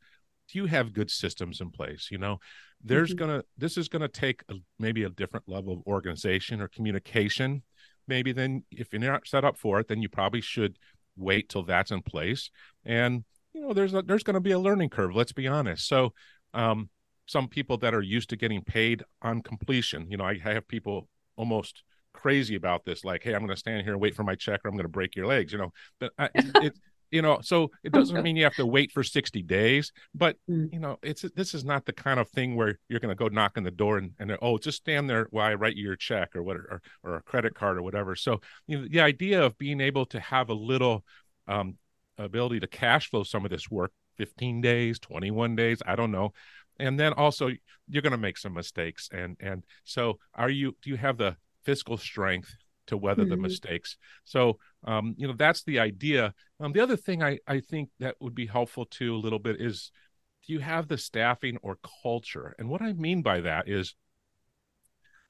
do 0.49 0.57
you 0.57 0.65
have 0.65 0.93
good 0.93 1.09
systems 1.09 1.61
in 1.61 1.69
place? 1.69 2.09
You 2.11 2.17
know, 2.17 2.39
there's 2.83 3.09
mm-hmm. 3.09 3.19
gonna 3.19 3.43
this 3.57 3.77
is 3.77 3.89
gonna 3.89 4.07
take 4.07 4.43
a, 4.49 4.55
maybe 4.79 5.03
a 5.03 5.09
different 5.09 5.47
level 5.47 5.73
of 5.73 5.79
organization 5.87 6.61
or 6.61 6.67
communication 6.67 7.63
maybe 8.07 8.31
then 8.31 8.63
if 8.71 8.91
you're 8.91 9.01
not 9.01 9.27
set 9.27 9.45
up 9.45 9.57
for 9.57 9.79
it, 9.79 9.87
then 9.87 10.01
you 10.01 10.09
probably 10.09 10.41
should 10.41 10.77
wait 11.15 11.49
till 11.49 11.63
that's 11.63 11.91
in 11.91 12.01
place. 12.01 12.49
And 12.85 13.23
you 13.53 13.61
know, 13.61 13.73
there's 13.73 13.93
a, 13.93 14.01
there's 14.01 14.23
going 14.23 14.35
to 14.35 14.39
be 14.39 14.51
a 14.51 14.59
learning 14.59 14.89
curve. 14.89 15.15
Let's 15.15 15.33
be 15.33 15.47
honest. 15.47 15.87
So, 15.87 16.13
um, 16.53 16.89
some 17.25 17.47
people 17.47 17.77
that 17.77 17.93
are 17.93 18.01
used 18.01 18.29
to 18.29 18.35
getting 18.35 18.61
paid 18.61 19.03
on 19.21 19.41
completion, 19.41 20.07
you 20.09 20.17
know, 20.17 20.25
I, 20.25 20.37
have 20.37 20.67
people 20.67 21.07
almost 21.37 21.83
crazy 22.13 22.55
about 22.55 22.83
this, 22.83 23.05
like, 23.05 23.23
hey, 23.23 23.33
I'm 23.33 23.39
going 23.39 23.51
to 23.51 23.57
stand 23.57 23.83
here 23.83 23.93
and 23.93 24.01
wait 24.01 24.15
for 24.15 24.23
my 24.23 24.35
check, 24.35 24.61
or 24.63 24.69
I'm 24.69 24.75
going 24.75 24.83
to 24.83 24.89
break 24.89 25.15
your 25.15 25.27
legs. 25.27 25.53
You 25.53 25.59
know, 25.59 25.73
but 25.99 26.11
I, 26.17 26.29
it, 26.35 26.77
you 27.11 27.21
know 27.21 27.39
so 27.41 27.69
it 27.83 27.91
doesn't 27.91 28.23
mean 28.23 28.35
you 28.35 28.43
have 28.43 28.55
to 28.55 28.65
wait 28.65 28.91
for 28.91 29.03
60 29.03 29.43
days 29.43 29.91
but 30.15 30.37
mm. 30.49 30.71
you 30.73 30.79
know 30.79 30.97
it's 31.03 31.23
this 31.35 31.53
is 31.53 31.63
not 31.63 31.85
the 31.85 31.93
kind 31.93 32.19
of 32.19 32.29
thing 32.29 32.55
where 32.55 32.79
you're 32.89 32.99
going 32.99 33.15
to 33.15 33.15
go 33.15 33.27
knock 33.27 33.53
on 33.57 33.63
the 33.63 33.71
door 33.71 33.97
and, 33.97 34.11
and 34.19 34.35
oh 34.41 34.57
just 34.57 34.77
stand 34.77 35.09
there 35.09 35.27
while 35.29 35.45
i 35.45 35.53
write 35.53 35.75
you 35.75 35.83
your 35.83 35.95
check 35.95 36.35
or 36.35 36.41
what 36.41 36.57
or, 36.57 36.81
or 37.03 37.15
a 37.17 37.21
credit 37.21 37.53
card 37.53 37.77
or 37.77 37.83
whatever 37.83 38.15
so 38.15 38.39
you 38.67 38.79
know 38.79 38.87
the 38.89 39.01
idea 39.01 39.43
of 39.43 39.57
being 39.57 39.81
able 39.81 40.05
to 40.05 40.19
have 40.19 40.49
a 40.49 40.53
little 40.53 41.03
um, 41.47 41.75
ability 42.17 42.59
to 42.59 42.67
cash 42.67 43.09
flow 43.09 43.23
some 43.23 43.45
of 43.45 43.51
this 43.51 43.69
work 43.69 43.91
15 44.17 44.61
days 44.61 44.99
21 44.99 45.55
days 45.55 45.81
i 45.85 45.95
don't 45.95 46.11
know 46.11 46.33
and 46.79 46.99
then 46.99 47.13
also 47.13 47.49
you're 47.89 48.01
going 48.01 48.11
to 48.11 48.17
make 48.17 48.37
some 48.37 48.53
mistakes 48.53 49.09
and 49.11 49.35
and 49.39 49.63
so 49.83 50.17
are 50.33 50.49
you 50.49 50.75
do 50.81 50.89
you 50.89 50.97
have 50.97 51.17
the 51.17 51.35
fiscal 51.63 51.97
strength 51.97 52.55
to 52.91 52.97
weather 52.97 53.23
mm-hmm. 53.23 53.31
the 53.31 53.37
mistakes. 53.37 53.97
So, 54.25 54.59
um, 54.85 55.15
you 55.17 55.27
know, 55.27 55.33
that's 55.35 55.63
the 55.63 55.79
idea. 55.79 56.33
Um, 56.59 56.71
the 56.71 56.81
other 56.81 56.95
thing 56.95 57.23
I, 57.23 57.39
I 57.47 57.61
think 57.61 57.89
that 57.99 58.15
would 58.19 58.35
be 58.35 58.45
helpful 58.45 58.85
too 58.85 59.15
a 59.15 59.17
little 59.17 59.39
bit 59.39 59.59
is 59.59 59.91
do 60.45 60.53
you 60.53 60.59
have 60.59 60.87
the 60.87 60.97
staffing 60.97 61.57
or 61.61 61.77
culture? 62.03 62.55
And 62.59 62.69
what 62.69 62.81
I 62.81 62.93
mean 62.93 63.21
by 63.21 63.41
that 63.41 63.67
is 63.67 63.95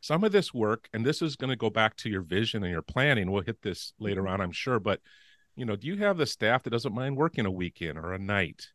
some 0.01 0.23
of 0.23 0.31
this 0.31 0.53
work, 0.53 0.89
and 0.93 1.05
this 1.05 1.21
is 1.21 1.35
going 1.35 1.51
to 1.51 1.55
go 1.55 1.69
back 1.69 1.95
to 1.97 2.09
your 2.09 2.21
vision 2.21 2.63
and 2.63 2.71
your 2.71 2.81
planning. 2.81 3.29
We'll 3.29 3.43
hit 3.43 3.61
this 3.61 3.93
later 3.99 4.27
on, 4.27 4.41
I'm 4.41 4.51
sure. 4.51 4.79
But, 4.79 4.99
you 5.55 5.65
know, 5.65 5.75
do 5.75 5.87
you 5.87 5.97
have 5.97 6.17
the 6.17 6.25
staff 6.25 6.63
that 6.63 6.71
doesn't 6.71 6.95
mind 6.95 7.17
working 7.17 7.45
a 7.45 7.51
weekend 7.51 7.97
or 7.97 8.13
a 8.13 8.19
night? 8.19 8.67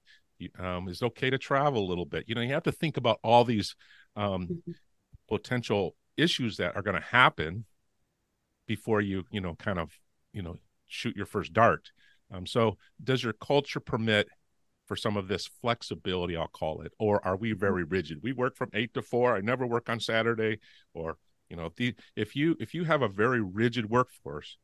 Um, 0.58 0.88
is 0.88 1.02
okay 1.02 1.30
to 1.30 1.38
travel 1.38 1.84
a 1.84 1.88
little 1.88 2.04
bit? 2.04 2.24
You 2.28 2.34
know, 2.34 2.42
you 2.42 2.52
have 2.52 2.64
to 2.64 2.72
think 2.72 2.96
about 2.96 3.18
all 3.24 3.44
these 3.44 3.74
um, 4.14 4.46
mm-hmm. 4.46 4.72
potential 5.28 5.96
issues 6.16 6.58
that 6.58 6.76
are 6.76 6.82
going 6.82 6.96
to 6.96 7.06
happen 7.06 7.64
before 8.66 9.00
you 9.00 9.24
you 9.30 9.40
know 9.40 9.54
kind 9.54 9.78
of 9.78 9.90
you 10.32 10.42
know 10.42 10.56
shoot 10.86 11.16
your 11.16 11.26
first 11.26 11.52
dart 11.52 11.90
um, 12.32 12.46
so 12.46 12.76
does 13.02 13.22
your 13.22 13.32
culture 13.32 13.80
permit 13.80 14.28
for 14.86 14.96
some 14.96 15.16
of 15.16 15.28
this 15.28 15.48
flexibility 15.60 16.36
i'll 16.36 16.48
call 16.48 16.82
it 16.82 16.92
or 16.98 17.24
are 17.26 17.36
we 17.36 17.52
very 17.52 17.82
mm-hmm. 17.82 17.92
rigid 17.92 18.18
we 18.22 18.32
work 18.32 18.56
from 18.56 18.70
eight 18.74 18.92
to 18.94 19.02
four 19.02 19.36
i 19.36 19.40
never 19.40 19.66
work 19.66 19.88
on 19.88 19.98
saturday 20.00 20.58
or 20.94 21.16
you 21.48 21.56
know 21.56 21.70
the, 21.76 21.94
if 22.14 22.34
you 22.36 22.56
if 22.60 22.74
you 22.74 22.84
have 22.84 23.02
a 23.02 23.08
very 23.08 23.40
rigid 23.40 23.88
workforce 23.88 24.56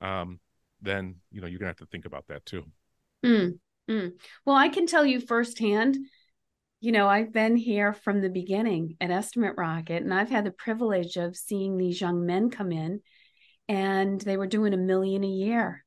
um, 0.00 0.38
then 0.80 1.16
you 1.30 1.40
know 1.40 1.46
you're 1.46 1.58
gonna 1.58 1.68
have 1.68 1.76
to 1.76 1.86
think 1.86 2.04
about 2.04 2.26
that 2.28 2.44
too 2.46 2.64
mm, 3.24 3.58
mm. 3.88 4.12
well 4.44 4.56
i 4.56 4.68
can 4.68 4.86
tell 4.86 5.04
you 5.04 5.20
firsthand 5.20 5.96
you 6.80 6.92
know 6.92 7.08
i've 7.08 7.32
been 7.32 7.56
here 7.56 7.92
from 7.92 8.20
the 8.20 8.30
beginning 8.30 8.96
at 9.00 9.10
estimate 9.10 9.54
rocket 9.56 10.02
and 10.02 10.14
i've 10.14 10.30
had 10.30 10.44
the 10.44 10.50
privilege 10.52 11.16
of 11.16 11.36
seeing 11.36 11.76
these 11.76 12.00
young 12.00 12.24
men 12.24 12.50
come 12.50 12.70
in 12.70 13.00
and 13.68 14.20
they 14.20 14.36
were 14.36 14.46
doing 14.46 14.74
a 14.74 14.78
million 14.78 15.24
a 15.24 15.28
year. 15.28 15.84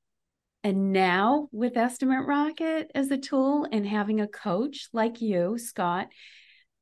And 0.64 0.94
now 0.94 1.50
with 1.52 1.76
Estimate 1.76 2.28
Rocket 2.28 2.92
as 2.94 3.10
a 3.10 3.18
tool 3.18 3.68
and 3.72 3.86
having 3.86 4.22
a 4.22 4.28
coach 4.28 4.90
like 4.94 5.22
you, 5.22 5.58
Scott, 5.58 6.08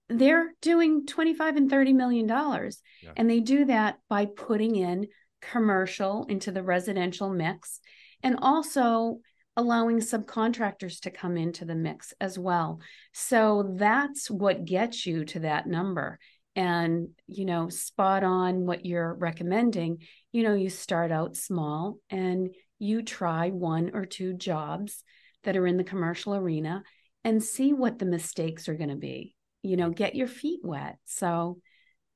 they're 0.09 0.53
doing 0.61 1.05
25 1.05 1.55
and 1.55 1.69
30 1.69 1.93
million 1.93 2.27
dollars. 2.27 2.81
Yeah. 3.01 3.11
And 3.15 3.29
they 3.29 3.39
do 3.39 3.65
that 3.65 3.99
by 4.09 4.25
putting 4.25 4.75
in 4.75 5.07
commercial 5.41 6.25
into 6.27 6.51
the 6.51 6.63
residential 6.63 7.29
mix 7.29 7.79
and 8.21 8.37
also 8.41 9.19
allowing 9.55 9.99
subcontractors 9.99 11.01
to 11.01 11.11
come 11.11 11.37
into 11.37 11.63
the 11.63 11.75
mix 11.75 12.13
as 12.19 12.37
well. 12.37 12.79
So 13.13 13.73
that's 13.77 14.29
what 14.29 14.65
gets 14.65 15.05
you 15.05 15.25
to 15.25 15.39
that 15.41 15.67
number 15.67 16.19
and 16.55 17.09
you 17.27 17.45
know 17.45 17.69
spot 17.69 18.23
on 18.23 18.65
what 18.65 18.85
you're 18.85 19.13
recommending 19.13 19.99
you 20.31 20.43
know 20.43 20.55
you 20.55 20.69
start 20.69 21.11
out 21.11 21.37
small 21.37 21.97
and 22.09 22.49
you 22.79 23.03
try 23.03 23.49
one 23.49 23.91
or 23.93 24.05
two 24.05 24.33
jobs 24.33 25.03
that 25.43 25.55
are 25.55 25.67
in 25.67 25.77
the 25.77 25.83
commercial 25.83 26.35
arena 26.35 26.83
and 27.23 27.43
see 27.43 27.73
what 27.73 27.99
the 27.99 28.05
mistakes 28.05 28.67
are 28.67 28.75
going 28.75 28.89
to 28.89 28.95
be 28.95 29.35
you 29.61 29.77
know 29.77 29.89
get 29.89 30.15
your 30.15 30.27
feet 30.27 30.61
wet. 30.63 30.97
So 31.05 31.59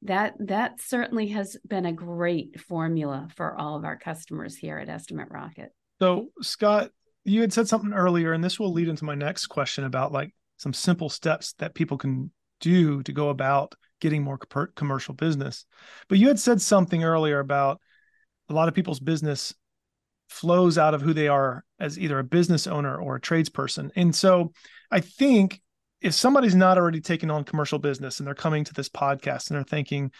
that 0.03 0.33
that 0.39 0.81
certainly 0.81 1.29
has 1.29 1.57
been 1.67 1.85
a 1.85 1.93
great 1.93 2.59
formula 2.59 3.29
for 3.35 3.57
all 3.57 3.75
of 3.77 3.85
our 3.85 3.97
customers 3.97 4.55
here 4.55 4.77
at 4.77 4.89
estimate 4.89 5.29
rocket. 5.29 5.71
So 5.99 6.29
scott 6.41 6.91
you 7.25 7.41
had 7.41 7.53
said 7.53 7.67
something 7.67 7.93
earlier 7.93 8.33
and 8.33 8.43
this 8.43 8.59
will 8.59 8.73
lead 8.73 8.89
into 8.89 9.05
my 9.05 9.15
next 9.15 9.47
question 9.47 9.85
about 9.85 10.11
like 10.11 10.33
some 10.57 10.73
simple 10.73 11.09
steps 11.09 11.53
that 11.53 11.73
people 11.73 11.97
can 11.97 12.31
do 12.59 13.01
to 13.03 13.13
go 13.13 13.29
about 13.29 13.75
getting 14.03 14.21
more 14.21 14.37
commercial 14.75 15.13
business. 15.13 15.65
But 16.09 16.17
you 16.17 16.27
had 16.27 16.37
said 16.37 16.61
something 16.61 17.05
earlier 17.05 17.39
about 17.39 17.79
a 18.49 18.53
lot 18.53 18.67
of 18.67 18.73
people's 18.73 18.99
business 18.99 19.55
flows 20.27 20.77
out 20.77 20.93
of 20.93 21.01
who 21.01 21.13
they 21.13 21.29
are 21.29 21.63
as 21.79 21.97
either 21.97 22.19
a 22.19 22.23
business 22.23 22.67
owner 22.67 22.97
or 22.97 23.15
a 23.15 23.21
tradesperson. 23.21 23.91
And 23.95 24.13
so 24.13 24.51
I 24.91 24.99
think 24.99 25.61
if 26.01 26.13
somebody's 26.13 26.53
not 26.53 26.77
already 26.77 26.99
taking 26.99 27.31
on 27.31 27.45
commercial 27.45 27.79
business 27.79 28.19
and 28.19 28.27
they're 28.27 28.35
coming 28.35 28.65
to 28.65 28.73
this 28.73 28.89
podcast 28.89 29.49
and 29.49 29.55
they're 29.55 29.63
thinking, 29.63 30.11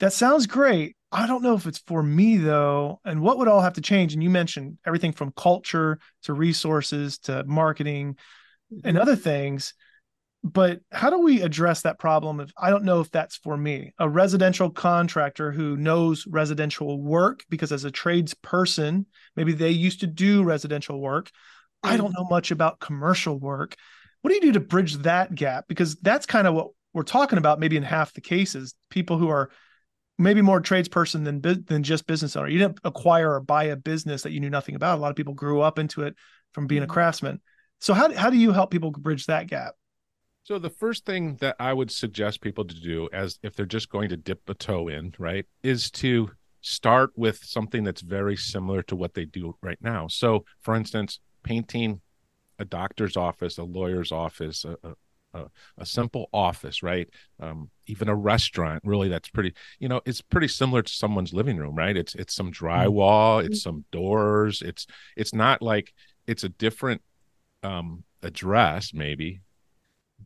that 0.00 0.14
sounds 0.14 0.46
great. 0.46 0.96
I 1.12 1.26
don't 1.26 1.42
know 1.42 1.56
if 1.56 1.66
it's 1.66 1.82
for 1.86 2.02
me 2.02 2.38
though. 2.38 3.00
And 3.04 3.20
what 3.20 3.36
would 3.36 3.48
all 3.48 3.60
have 3.60 3.74
to 3.74 3.82
change? 3.82 4.14
And 4.14 4.22
you 4.22 4.30
mentioned 4.30 4.78
everything 4.86 5.12
from 5.12 5.32
culture 5.36 5.98
to 6.22 6.32
resources 6.32 7.18
to 7.20 7.44
marketing 7.44 8.16
and 8.82 8.96
mm-hmm. 8.96 9.02
other 9.02 9.16
things 9.16 9.74
but 10.52 10.80
how 10.92 11.10
do 11.10 11.18
we 11.18 11.42
address 11.42 11.82
that 11.82 11.98
problem 11.98 12.40
if 12.40 12.52
i 12.56 12.70
don't 12.70 12.84
know 12.84 13.00
if 13.00 13.10
that's 13.10 13.36
for 13.36 13.56
me 13.56 13.92
a 13.98 14.08
residential 14.08 14.70
contractor 14.70 15.50
who 15.50 15.76
knows 15.76 16.26
residential 16.26 17.00
work 17.00 17.44
because 17.50 17.72
as 17.72 17.84
a 17.84 17.90
tradesperson 17.90 19.04
maybe 19.34 19.52
they 19.52 19.70
used 19.70 20.00
to 20.00 20.06
do 20.06 20.42
residential 20.42 21.00
work. 21.00 21.30
Mm. 21.84 21.90
i 21.90 21.96
don't 21.96 22.14
know 22.16 22.26
much 22.30 22.50
about 22.50 22.80
commercial 22.80 23.38
work. 23.38 23.74
What 24.22 24.30
do 24.30 24.34
you 24.34 24.40
do 24.40 24.52
to 24.52 24.60
bridge 24.60 24.96
that 24.98 25.34
gap? 25.34 25.66
Because 25.68 25.94
that's 25.96 26.26
kind 26.26 26.48
of 26.48 26.54
what 26.54 26.70
we're 26.92 27.04
talking 27.04 27.38
about 27.38 27.60
maybe 27.60 27.76
in 27.76 27.82
half 27.82 28.12
the 28.12 28.20
cases 28.20 28.74
people 28.90 29.18
who 29.18 29.28
are 29.28 29.50
maybe 30.18 30.42
more 30.42 30.60
tradesperson 30.60 31.24
than 31.24 31.64
than 31.66 31.82
just 31.82 32.06
business 32.06 32.34
owner. 32.36 32.48
You 32.48 32.58
didn't 32.58 32.80
acquire 32.84 33.34
or 33.34 33.40
buy 33.40 33.64
a 33.64 33.76
business 33.76 34.22
that 34.22 34.32
you 34.32 34.40
knew 34.40 34.50
nothing 34.50 34.74
about. 34.74 34.98
A 34.98 35.00
lot 35.00 35.10
of 35.10 35.16
people 35.16 35.34
grew 35.34 35.60
up 35.60 35.78
into 35.78 36.02
it 36.02 36.16
from 36.52 36.66
being 36.66 36.82
a 36.82 36.86
mm. 36.86 36.90
craftsman. 36.90 37.40
So 37.80 37.94
how, 37.94 38.12
how 38.14 38.30
do 38.30 38.36
you 38.36 38.52
help 38.52 38.70
people 38.70 38.90
bridge 38.90 39.26
that 39.26 39.46
gap 39.46 39.74
so 40.46 40.60
the 40.60 40.70
first 40.70 41.04
thing 41.04 41.34
that 41.40 41.56
I 41.58 41.72
would 41.72 41.90
suggest 41.90 42.40
people 42.40 42.64
to 42.64 42.80
do 42.80 43.08
as 43.12 43.40
if 43.42 43.56
they're 43.56 43.66
just 43.66 43.90
going 43.90 44.10
to 44.10 44.16
dip 44.16 44.48
a 44.48 44.54
toe 44.54 44.86
in, 44.86 45.12
right, 45.18 45.44
is 45.64 45.90
to 45.92 46.30
start 46.60 47.10
with 47.16 47.42
something 47.42 47.82
that's 47.82 48.00
very 48.00 48.36
similar 48.36 48.82
to 48.84 48.94
what 48.94 49.14
they 49.14 49.24
do 49.24 49.56
right 49.60 49.78
now. 49.80 50.06
So 50.06 50.44
for 50.60 50.76
instance, 50.76 51.18
painting 51.42 52.00
a 52.60 52.64
doctor's 52.64 53.16
office, 53.16 53.58
a 53.58 53.64
lawyer's 53.64 54.12
office, 54.12 54.64
a, 54.64 54.76
a, 55.34 55.46
a 55.78 55.84
simple 55.84 56.28
office, 56.32 56.80
right? 56.80 57.08
Um, 57.40 57.68
even 57.88 58.08
a 58.08 58.14
restaurant, 58.14 58.82
really, 58.84 59.08
that's 59.08 59.28
pretty, 59.28 59.52
you 59.80 59.88
know, 59.88 60.00
it's 60.06 60.22
pretty 60.22 60.48
similar 60.48 60.82
to 60.82 60.92
someone's 60.92 61.32
living 61.34 61.56
room, 61.56 61.74
right? 61.74 61.96
It's 61.96 62.14
it's 62.14 62.36
some 62.36 62.52
drywall, 62.52 63.44
it's 63.44 63.62
some 63.62 63.84
doors, 63.90 64.62
it's 64.62 64.86
it's 65.16 65.34
not 65.34 65.60
like 65.60 65.92
it's 66.28 66.44
a 66.44 66.50
different 66.50 67.02
um 67.64 68.04
address 68.22 68.92
maybe 68.94 69.40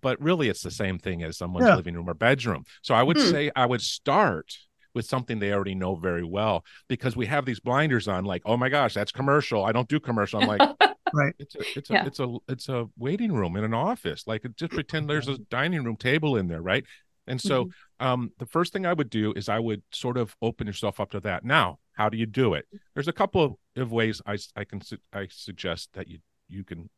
but 0.00 0.20
really 0.20 0.48
it's 0.48 0.62
the 0.62 0.70
same 0.70 0.98
thing 0.98 1.22
as 1.22 1.38
someone's 1.38 1.66
yeah. 1.66 1.76
living 1.76 1.94
room 1.94 2.08
or 2.08 2.14
bedroom. 2.14 2.64
So 2.82 2.94
I 2.94 3.02
would 3.02 3.16
hmm. 3.16 3.30
say 3.30 3.50
I 3.54 3.66
would 3.66 3.80
start 3.80 4.56
with 4.94 5.06
something 5.06 5.38
they 5.38 5.52
already 5.52 5.74
know 5.74 5.94
very 5.94 6.24
well 6.24 6.64
because 6.88 7.16
we 7.16 7.26
have 7.26 7.44
these 7.44 7.60
blinders 7.60 8.08
on 8.08 8.24
like 8.24 8.42
oh 8.44 8.56
my 8.56 8.68
gosh 8.68 8.94
that's 8.94 9.12
commercial 9.12 9.64
i 9.64 9.72
don't 9.72 9.88
do 9.88 10.00
commercial 10.00 10.40
i'm 10.40 10.48
like 10.48 10.60
right 11.14 11.34
it's 11.38 11.54
a 11.54 11.58
it's 11.76 11.90
a 11.90 11.92
yeah. 11.92 12.06
it's 12.06 12.20
a 12.20 12.36
it's 12.48 12.68
a 12.68 12.86
waiting 12.98 13.32
room 13.32 13.56
in 13.56 13.64
an 13.64 13.74
office 13.74 14.24
like 14.26 14.44
just 14.56 14.72
pretend 14.72 15.08
there's 15.08 15.28
a 15.28 15.38
dining 15.50 15.84
room 15.84 15.96
table 15.96 16.36
in 16.36 16.48
there 16.48 16.62
right 16.62 16.84
and 17.26 17.40
so 17.40 17.66
mm-hmm. 17.66 18.06
um 18.06 18.32
the 18.38 18.46
first 18.46 18.72
thing 18.72 18.86
i 18.86 18.92
would 18.92 19.10
do 19.10 19.32
is 19.34 19.48
i 19.48 19.58
would 19.58 19.82
sort 19.92 20.16
of 20.16 20.34
open 20.42 20.66
yourself 20.66 21.00
up 21.00 21.10
to 21.10 21.20
that 21.20 21.44
now 21.44 21.78
how 21.92 22.08
do 22.08 22.16
you 22.16 22.26
do 22.26 22.54
it 22.54 22.66
there's 22.94 23.08
a 23.08 23.12
couple 23.12 23.42
of, 23.44 23.54
of 23.76 23.92
ways 23.92 24.20
i 24.26 24.36
i 24.56 24.64
can 24.64 24.80
i 25.12 25.26
suggest 25.30 25.90
that 25.94 26.08
you 26.08 26.18
you 26.48 26.64
can 26.64 26.88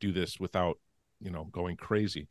do 0.00 0.12
this 0.12 0.40
without 0.40 0.78
you 1.22 1.30
know 1.30 1.44
going 1.44 1.76
crazy 1.76 2.28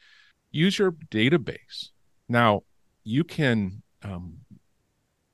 use 0.52 0.78
your 0.78 0.92
database 1.10 1.90
now 2.28 2.62
you 3.04 3.24
can 3.24 3.82
um, 4.04 4.38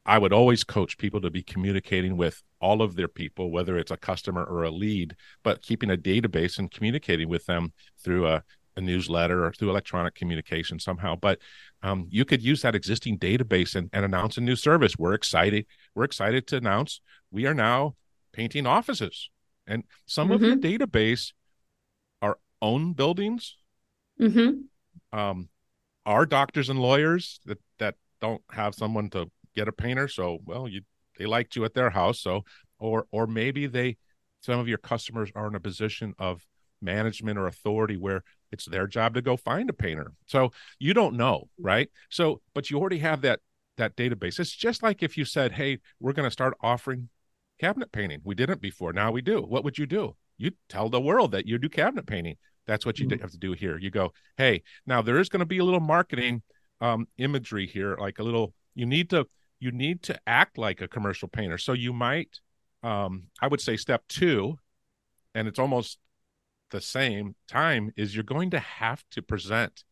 i 0.06 0.18
would 0.18 0.34
always 0.34 0.64
coach 0.64 0.98
people 0.98 1.20
to 1.20 1.30
be 1.30 1.42
communicating 1.42 2.18
with 2.18 2.42
all 2.60 2.82
of 2.82 2.96
their 2.96 3.08
people 3.08 3.52
whether 3.52 3.78
it's 3.78 3.92
a 3.92 3.98
customer 3.98 4.44
or 4.44 4.64
a 4.64 4.72
lead 4.72 5.16
but 5.44 5.62
keeping 5.62 5.92
a 5.92 5.98
database 5.98 6.60
and 6.60 6.72
communicating 6.72 7.28
with 7.28 7.46
them 7.46 7.74
through 8.04 8.28
a, 8.28 8.44
a 8.76 8.82
newsletter 8.82 9.46
or 9.46 9.52
through 9.52 9.70
electronic 9.70 10.16
communication 10.16 10.80
somehow 10.80 11.16
but 11.16 11.40
um, 11.84 12.08
you 12.10 12.26
could 12.26 12.42
use 12.42 12.62
that 12.62 12.76
existing 12.76 13.18
database 13.18 13.76
and, 13.76 13.90
and 13.94 14.06
announce 14.06 14.38
a 14.38 14.42
new 14.42 14.56
service 14.56 14.98
we're 14.98 15.14
excited 15.14 15.66
we're 15.96 16.04
excited 16.04 16.48
to 16.48 16.58
announce 16.58 17.02
we 17.32 17.46
are 17.46 17.54
now 17.54 17.96
painting 18.34 18.68
offices 18.68 19.30
and 19.66 19.84
some 20.06 20.28
mm-hmm. 20.28 20.36
of 20.36 20.42
your 20.42 20.56
mm-hmm. 20.56 20.84
database 20.84 21.34
own 22.62 22.94
buildings 22.94 23.58
mm-hmm. 24.20 25.18
um, 25.18 25.50
are 26.06 26.26
doctors 26.26 26.70
and 26.70 26.80
lawyers 26.80 27.40
that 27.46 27.60
that 27.80 27.96
don't 28.22 28.42
have 28.52 28.74
someone 28.74 29.10
to 29.10 29.30
get 29.56 29.68
a 29.68 29.72
painter 29.72 30.08
so 30.08 30.40
well 30.46 30.68
you 30.68 30.82
they 31.18 31.26
liked 31.26 31.56
you 31.56 31.66
at 31.66 31.74
their 31.74 31.90
house 31.90 32.20
so 32.20 32.44
or 32.80 33.06
or 33.12 33.28
maybe 33.28 33.68
they 33.68 33.98
some 34.42 34.60
of 34.60 34.68
your 34.68 34.78
customers 34.78 35.32
are 35.36 35.48
in 35.48 35.56
a 35.56 35.60
position 35.60 36.14
of 36.20 36.46
management 36.82 37.38
or 37.38 37.48
authority 37.48 37.98
where 37.98 38.24
it's 38.52 38.66
their 38.66 38.88
job 38.88 39.14
to 39.16 39.22
go 39.22 39.36
find 39.36 39.70
a 39.70 39.74
painter. 39.74 40.14
So 40.26 40.52
you 40.80 40.94
don't 40.94 41.16
know, 41.16 41.50
right? 41.60 41.90
So, 42.10 42.42
but 42.54 42.70
you 42.70 42.78
already 42.78 43.00
have 43.00 43.22
that 43.22 43.40
that 43.78 43.96
database. 43.96 44.40
It's 44.40 44.52
just 44.56 44.82
like 44.82 45.04
if 45.04 45.18
you 45.18 45.26
said, 45.26 45.52
"Hey, 45.52 45.80
we're 46.00 46.14
going 46.14 46.28
to 46.28 46.32
start 46.32 46.56
offering 46.62 47.10
cabinet 47.60 47.92
painting. 47.92 48.22
We 48.24 48.36
didn't 48.36 48.62
before. 48.62 48.94
Now 48.94 49.12
we 49.12 49.22
do." 49.22 49.42
What 49.42 49.64
would 49.64 49.78
you 49.78 49.86
do? 49.86 50.16
You 50.38 50.51
tell 50.70 50.89
the 50.89 51.01
world 51.01 51.32
that 51.32 51.48
you 51.48 51.58
do 51.58 51.70
cabinet 51.70 52.06
painting. 52.06 52.36
That's 52.65 52.86
what 52.86 53.00
you 53.00 53.08
mm-hmm. 53.08 53.22
have 53.22 53.32
to 53.32 53.38
do 53.38 53.53
here. 53.53 53.77
You 53.77 53.89
go, 53.89 54.13
"Hey, 54.38 54.63
now 54.86 55.01
there 55.01 55.17
is 55.20 55.29
going 55.29 55.39
to 55.39 55.46
be 55.46 55.58
a 55.60 55.63
little 55.63 55.79
marketing 55.79 56.44
um 56.79 57.08
imagery 57.17 57.65
here, 57.65 57.98
like 58.00 58.20
a 58.20 58.24
little 58.24 58.53
you 58.75 58.86
need 58.86 59.10
to 59.10 59.25
you 59.60 59.72
need 59.72 60.03
to 60.03 60.20
act 60.27 60.58
like 60.58 60.82
a 60.82 60.88
commercial 60.88 61.27
painter. 61.27 61.58
So 61.58 61.74
you 61.74 61.94
might 61.94 62.39
um 62.84 63.24
I 63.41 63.48
would 63.48 63.62
say 63.62 63.77
step 63.77 64.03
2 64.10 64.58
and 65.34 65.48
it's 65.48 65.60
almost 65.60 66.00
the 66.72 66.82
same 66.82 67.36
time 67.48 67.91
is 67.96 68.15
you're 68.15 68.24
going 68.24 68.50
to 68.51 68.60
have 68.60 69.03
to 69.12 69.22
present 69.22 69.84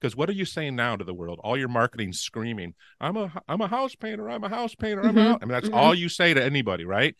because 0.00 0.16
what 0.16 0.28
are 0.28 0.34
you 0.34 0.44
saying 0.44 0.76
now 0.76 0.94
to 0.96 1.04
the 1.04 1.14
world 1.14 1.40
all 1.42 1.56
your 1.56 1.68
marketing 1.68 2.12
screaming 2.12 2.74
i'm 3.00 3.16
a 3.16 3.32
i'm 3.48 3.60
a 3.60 3.66
house 3.66 3.96
painter 3.96 4.30
i'm 4.30 4.44
a 4.44 4.48
house 4.48 4.74
painter 4.74 5.02
i'm 5.02 5.14
mm-hmm. 5.14 5.32
a 5.32 5.38
i 5.42 5.44
mean 5.44 5.48
that's 5.48 5.66
mm-hmm. 5.66 5.74
all 5.74 5.94
you 5.94 6.08
say 6.08 6.32
to 6.32 6.42
anybody 6.42 6.84
right 6.84 7.16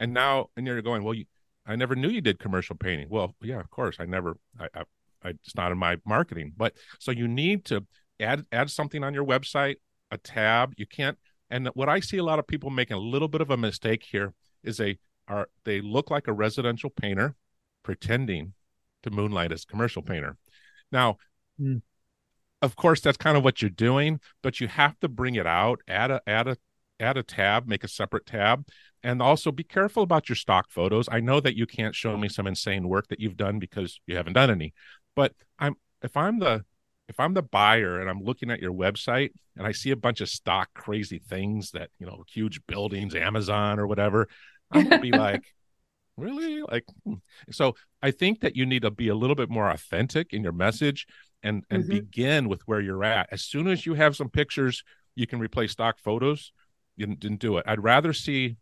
and 0.00 0.14
now 0.14 0.46
and 0.56 0.66
you're 0.66 0.80
going 0.80 1.04
well 1.04 1.14
you 1.14 1.24
i 1.66 1.76
never 1.76 1.94
knew 1.94 2.08
you 2.08 2.20
did 2.20 2.38
commercial 2.38 2.76
painting 2.76 3.08
well 3.10 3.34
yeah 3.42 3.60
of 3.60 3.70
course 3.70 3.96
i 3.98 4.04
never 4.04 4.36
i 4.58 4.68
i, 4.74 4.82
I 5.24 5.28
it's 5.30 5.54
not 5.54 5.72
in 5.72 5.78
my 5.78 5.96
marketing 6.06 6.52
but 6.56 6.74
so 6.98 7.10
you 7.10 7.28
need 7.28 7.64
to 7.66 7.84
add 8.20 8.44
add 8.52 8.70
something 8.70 9.02
on 9.04 9.14
your 9.14 9.24
website 9.24 9.76
a 10.10 10.18
tab 10.18 10.72
you 10.76 10.86
can't 10.86 11.18
and 11.50 11.68
what 11.74 11.88
i 11.88 12.00
see 12.00 12.18
a 12.18 12.24
lot 12.24 12.38
of 12.38 12.46
people 12.46 12.70
making 12.70 12.96
a 12.96 13.00
little 13.00 13.28
bit 13.28 13.40
of 13.40 13.50
a 13.50 13.56
mistake 13.56 14.04
here 14.10 14.32
is 14.62 14.76
they 14.76 14.98
are 15.28 15.48
they 15.64 15.80
look 15.80 16.10
like 16.10 16.28
a 16.28 16.32
residential 16.32 16.90
painter 16.90 17.34
pretending 17.82 18.52
to 19.02 19.10
moonlight 19.10 19.52
as 19.52 19.64
commercial 19.64 20.02
painter. 20.02 20.36
Now, 20.92 21.16
mm. 21.60 21.82
of 22.62 22.76
course, 22.76 23.00
that's 23.00 23.16
kind 23.16 23.36
of 23.36 23.44
what 23.44 23.62
you're 23.62 23.70
doing, 23.70 24.20
but 24.42 24.60
you 24.60 24.68
have 24.68 24.98
to 25.00 25.08
bring 25.08 25.36
it 25.36 25.46
out, 25.46 25.80
add 25.88 26.10
a 26.10 26.20
add 26.26 26.48
a 26.48 26.56
add 26.98 27.16
a 27.16 27.22
tab, 27.22 27.66
make 27.66 27.84
a 27.84 27.88
separate 27.88 28.26
tab, 28.26 28.66
and 29.06 29.22
also 29.22 29.52
be 29.52 29.62
careful 29.62 30.02
about 30.02 30.28
your 30.28 30.34
stock 30.34 30.68
photos. 30.68 31.08
I 31.12 31.20
know 31.20 31.38
that 31.38 31.56
you 31.56 31.64
can't 31.64 31.94
show 31.94 32.16
me 32.16 32.28
some 32.28 32.48
insane 32.48 32.88
work 32.88 33.06
that 33.06 33.20
you've 33.20 33.36
done 33.36 33.60
because 33.60 34.00
you 34.08 34.16
haven't 34.16 34.32
done 34.32 34.50
any, 34.50 34.74
but 35.14 35.32
I'm 35.60 35.76
if 36.02 36.16
I'm 36.16 36.40
the 36.40 36.64
if 37.08 37.20
I'm 37.20 37.32
the 37.32 37.42
buyer 37.42 38.00
and 38.00 38.10
I'm 38.10 38.20
looking 38.20 38.50
at 38.50 38.60
your 38.60 38.72
website 38.72 39.30
and 39.56 39.64
I 39.64 39.70
see 39.70 39.92
a 39.92 39.96
bunch 39.96 40.20
of 40.20 40.28
stock 40.28 40.70
crazy 40.74 41.20
things 41.20 41.70
that, 41.70 41.90
you 42.00 42.06
know, 42.06 42.24
huge 42.28 42.60
buildings, 42.66 43.14
Amazon 43.14 43.78
or 43.78 43.86
whatever, 43.86 44.26
I'm 44.72 44.88
gonna 44.88 45.00
be 45.00 45.12
like, 45.26 45.54
really 46.16 46.62
like 46.62 46.86
hmm. 47.04 47.12
so 47.50 47.74
i 48.00 48.10
think 48.10 48.40
that 48.40 48.56
you 48.56 48.64
need 48.64 48.80
to 48.80 48.90
be 48.90 49.08
a 49.08 49.14
little 49.14 49.36
bit 49.36 49.50
more 49.50 49.68
authentic 49.68 50.32
in 50.32 50.42
your 50.42 50.50
message 50.50 51.06
and 51.42 51.62
and 51.68 51.82
mm-hmm. 51.82 51.92
begin 51.92 52.48
with 52.48 52.62
where 52.62 52.80
you're 52.80 53.04
at 53.04 53.28
as 53.30 53.42
soon 53.42 53.68
as 53.68 53.84
you 53.84 53.92
have 53.92 54.16
some 54.16 54.30
pictures 54.30 54.82
you 55.14 55.26
can 55.26 55.38
replace 55.38 55.72
stock 55.72 55.98
photos 55.98 56.52
you 56.96 57.04
didn't 57.04 57.38
do 57.38 57.58
it 57.58 57.66
i'd 57.68 57.84
rather 57.84 58.14
see 58.14 58.56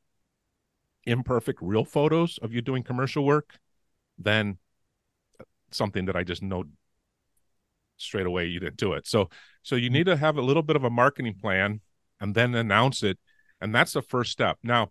imperfect 1.07 1.59
real 1.63 1.85
photos 1.85 2.39
of 2.39 2.53
you 2.53 2.61
doing 2.61 2.83
commercial 2.83 3.25
work 3.25 3.59
than 4.19 4.59
something 5.71 6.05
that 6.05 6.17
i 6.17 6.23
just 6.23 6.43
know 6.43 6.65
straight 7.97 8.27
away 8.27 8.47
you 8.47 8.61
didn't 8.61 8.77
do 8.77 8.93
it. 8.93 9.07
So 9.07 9.29
so 9.63 9.77
you 9.77 9.91
need 9.91 10.07
to 10.07 10.17
have 10.17 10.37
a 10.37 10.43
little 10.43 10.63
bit 10.63 10.77
of 10.77 10.85
a 10.85 10.91
marketing 10.91 11.35
plan 11.41 11.81
and 12.21 12.35
then 12.35 12.55
announce 12.55 13.03
it. 13.03 13.19
And 13.61 13.75
that's 13.75 13.93
the 13.93 14.03
first 14.03 14.33
step. 14.33 14.59
Now 14.63 14.91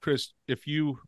chris 0.00 0.32
if 0.48 0.66
you 0.66 0.98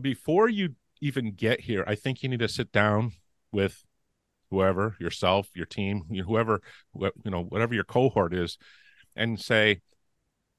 before 0.00 0.48
you 0.48 0.74
even 1.00 1.32
get 1.32 1.60
here, 1.60 1.84
I 1.86 1.94
think 1.94 2.22
you 2.22 2.28
need 2.28 2.40
to 2.40 2.48
sit 2.48 2.72
down 2.72 3.12
with 3.52 3.84
whoever, 4.50 4.96
yourself, 4.98 5.48
your 5.54 5.66
team, 5.66 6.02
whoever, 6.26 6.60
you 6.94 7.30
know, 7.30 7.42
whatever 7.42 7.74
your 7.74 7.84
cohort 7.84 8.34
is, 8.34 8.58
and 9.14 9.38
say, 9.38 9.80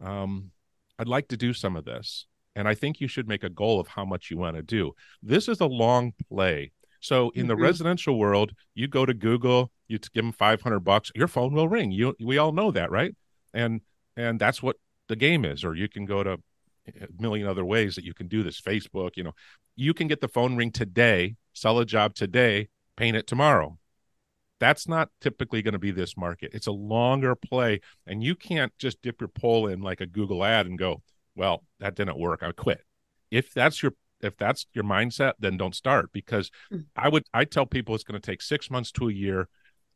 um, 0.02 0.52
I'd 0.98 1.08
like 1.08 1.28
to 1.30 1.38
do 1.38 1.54
some 1.54 1.76
of 1.76 1.84
this. 1.84 2.28
And 2.56 2.68
I 2.68 2.74
think 2.74 3.02
you 3.02 3.08
should 3.08 3.28
make 3.28 3.44
a 3.44 3.50
goal 3.50 3.80
of 3.80 3.88
how 3.88 4.06
much 4.06 4.32
you 4.32 4.38
want 4.38 4.56
to 4.56 4.62
do. 4.62 4.94
This 5.22 5.48
is 5.48 5.60
a 5.60 5.66
long 5.66 6.14
play. 6.30 6.72
So 7.02 7.30
in 7.32 7.42
mm-hmm. 7.42 7.50
the 7.50 7.56
residential 7.58 8.18
world, 8.18 8.54
you 8.74 8.88
go 8.88 9.06
to 9.06 9.14
Google, 9.14 9.72
you 9.88 10.00
give 10.00 10.24
them 10.24 10.32
500 10.32 10.80
bucks, 10.80 11.12
your 11.16 11.28
phone 11.28 11.54
will 11.54 11.68
ring. 11.68 11.92
You 11.92 12.16
we 12.20 12.38
all 12.38 12.52
know 12.52 12.72
that, 12.72 12.92
right? 12.92 13.16
And 13.54 13.82
and 14.18 14.40
that's 14.40 14.64
what 14.64 14.78
the 15.08 15.16
game 15.16 15.46
is. 15.46 15.64
Or 15.64 15.76
you 15.76 15.90
can 15.90 16.06
go 16.06 16.24
to 16.24 16.40
a 16.88 17.08
million 17.20 17.48
other 17.48 17.66
ways 17.66 17.96
that 17.96 18.04
you 18.04 18.14
can 18.14 18.28
do 18.28 18.44
this 18.44 18.62
facebook 18.62 19.12
you 19.16 19.24
know 19.24 19.34
you 19.76 19.94
can 19.94 20.08
get 20.08 20.22
the 20.22 20.28
phone 20.28 20.56
ring 20.56 20.72
today 20.72 21.36
sell 21.54 21.80
a 21.80 21.86
job 21.86 22.14
today 22.14 22.68
paint 22.96 23.18
it 23.18 23.28
tomorrow 23.28 23.78
that's 24.60 24.88
not 24.88 25.10
typically 25.20 25.62
going 25.62 25.74
to 25.74 25.80
be 25.80 25.92
this 25.92 26.16
market 26.16 26.52
it's 26.54 26.68
a 26.68 26.72
longer 26.72 27.36
play 27.36 27.80
and 28.06 28.24
you 28.24 28.36
can't 28.36 28.72
just 28.78 29.02
dip 29.02 29.20
your 29.20 29.28
pole 29.28 29.68
in 29.68 29.82
like 29.82 30.02
a 30.02 30.06
google 30.06 30.44
ad 30.44 30.66
and 30.66 30.78
go 30.78 31.02
well 31.36 31.64
that 31.80 31.96
didn't 31.96 32.20
work 32.20 32.44
i 32.44 32.52
quit 32.52 32.82
if 33.32 33.54
that's 33.54 33.82
your 33.82 33.94
if 34.22 34.38
that's 34.38 34.66
your 34.74 34.84
mindset 34.84 35.34
then 35.40 35.58
don't 35.58 35.76
start 35.76 36.10
because 36.14 36.50
mm. 36.72 36.86
i 36.96 37.10
would 37.10 37.24
i 37.34 37.44
tell 37.44 37.66
people 37.66 37.94
it's 37.96 38.04
going 38.04 38.20
to 38.20 38.26
take 38.26 38.42
six 38.42 38.70
months 38.70 38.92
to 38.92 39.10
a 39.10 39.14
year 39.14 39.48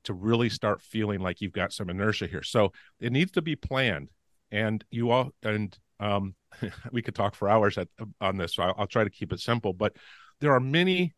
to 0.04 0.14
really 0.14 0.50
start 0.50 0.82
feeling 0.82 1.20
like 1.20 1.42
you've 1.42 1.52
got 1.52 1.74
some 1.74 1.90
inertia 1.90 2.28
here 2.28 2.44
so 2.44 2.72
it 3.00 3.12
needs 3.12 3.32
to 3.32 3.42
be 3.42 3.56
planned 3.56 4.10
and 4.52 4.84
you 4.92 5.12
all 5.12 5.32
and 5.44 5.78
um, 6.00 6.36
we 6.92 7.02
could 7.02 7.16
talk 7.16 7.36
for 7.36 7.50
hours 7.50 7.78
at, 7.78 7.88
on 8.22 8.38
this, 8.38 8.56
so 8.56 8.64
I'll, 8.64 8.76
I'll 8.80 8.88
try 8.88 9.04
to 9.04 9.10
keep 9.10 9.34
it 9.34 9.40
simple. 9.40 9.74
But 9.74 9.96
there 10.40 10.54
are 10.54 10.60
many 10.60 11.14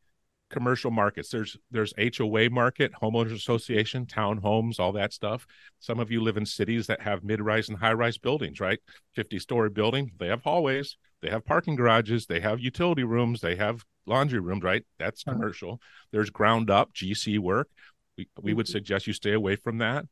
commercial 0.52 0.92
markets. 0.92 1.30
There's 1.30 1.58
there's 1.72 1.94
HOA 1.98 2.50
market, 2.50 2.92
homeowners 3.02 3.34
association, 3.34 4.06
townhomes, 4.06 4.80
all 4.80 4.92
that 4.92 5.14
stuff. 5.14 5.48
Some 5.80 6.00
of 6.00 6.12
you 6.12 6.22
live 6.22 6.38
in 6.38 6.46
cities 6.46 6.88
that 6.88 7.02
have 7.02 7.24
mid-rise 7.24 7.70
and 7.70 7.78
high-rise 7.78 8.18
buildings, 8.18 8.60
right? 8.60 8.80
50-story 9.18 9.72
building, 9.72 10.12
they 10.20 10.28
have 10.28 10.44
hallways, 10.44 10.98
they 11.22 11.30
have 11.30 11.46
parking 11.46 11.76
garages, 11.76 12.28
they 12.28 12.40
have 12.40 12.60
utility 12.60 13.04
rooms, 13.04 13.42
they 13.42 13.56
have 13.56 13.84
laundry 14.06 14.40
rooms, 14.40 14.64
right? 14.64 14.84
That's 15.00 15.24
uh-huh. 15.26 15.38
commercial. 15.38 15.82
There's 16.12 16.30
ground 16.30 16.70
up 16.70 16.94
GC 16.94 17.40
work. 17.40 17.70
We 18.18 18.28
we 18.40 18.54
would 18.54 18.66
mm-hmm. 18.66 18.72
suggest 18.72 19.08
you 19.08 19.14
stay 19.14 19.34
away 19.34 19.56
from 19.56 19.80
that. 19.80 20.06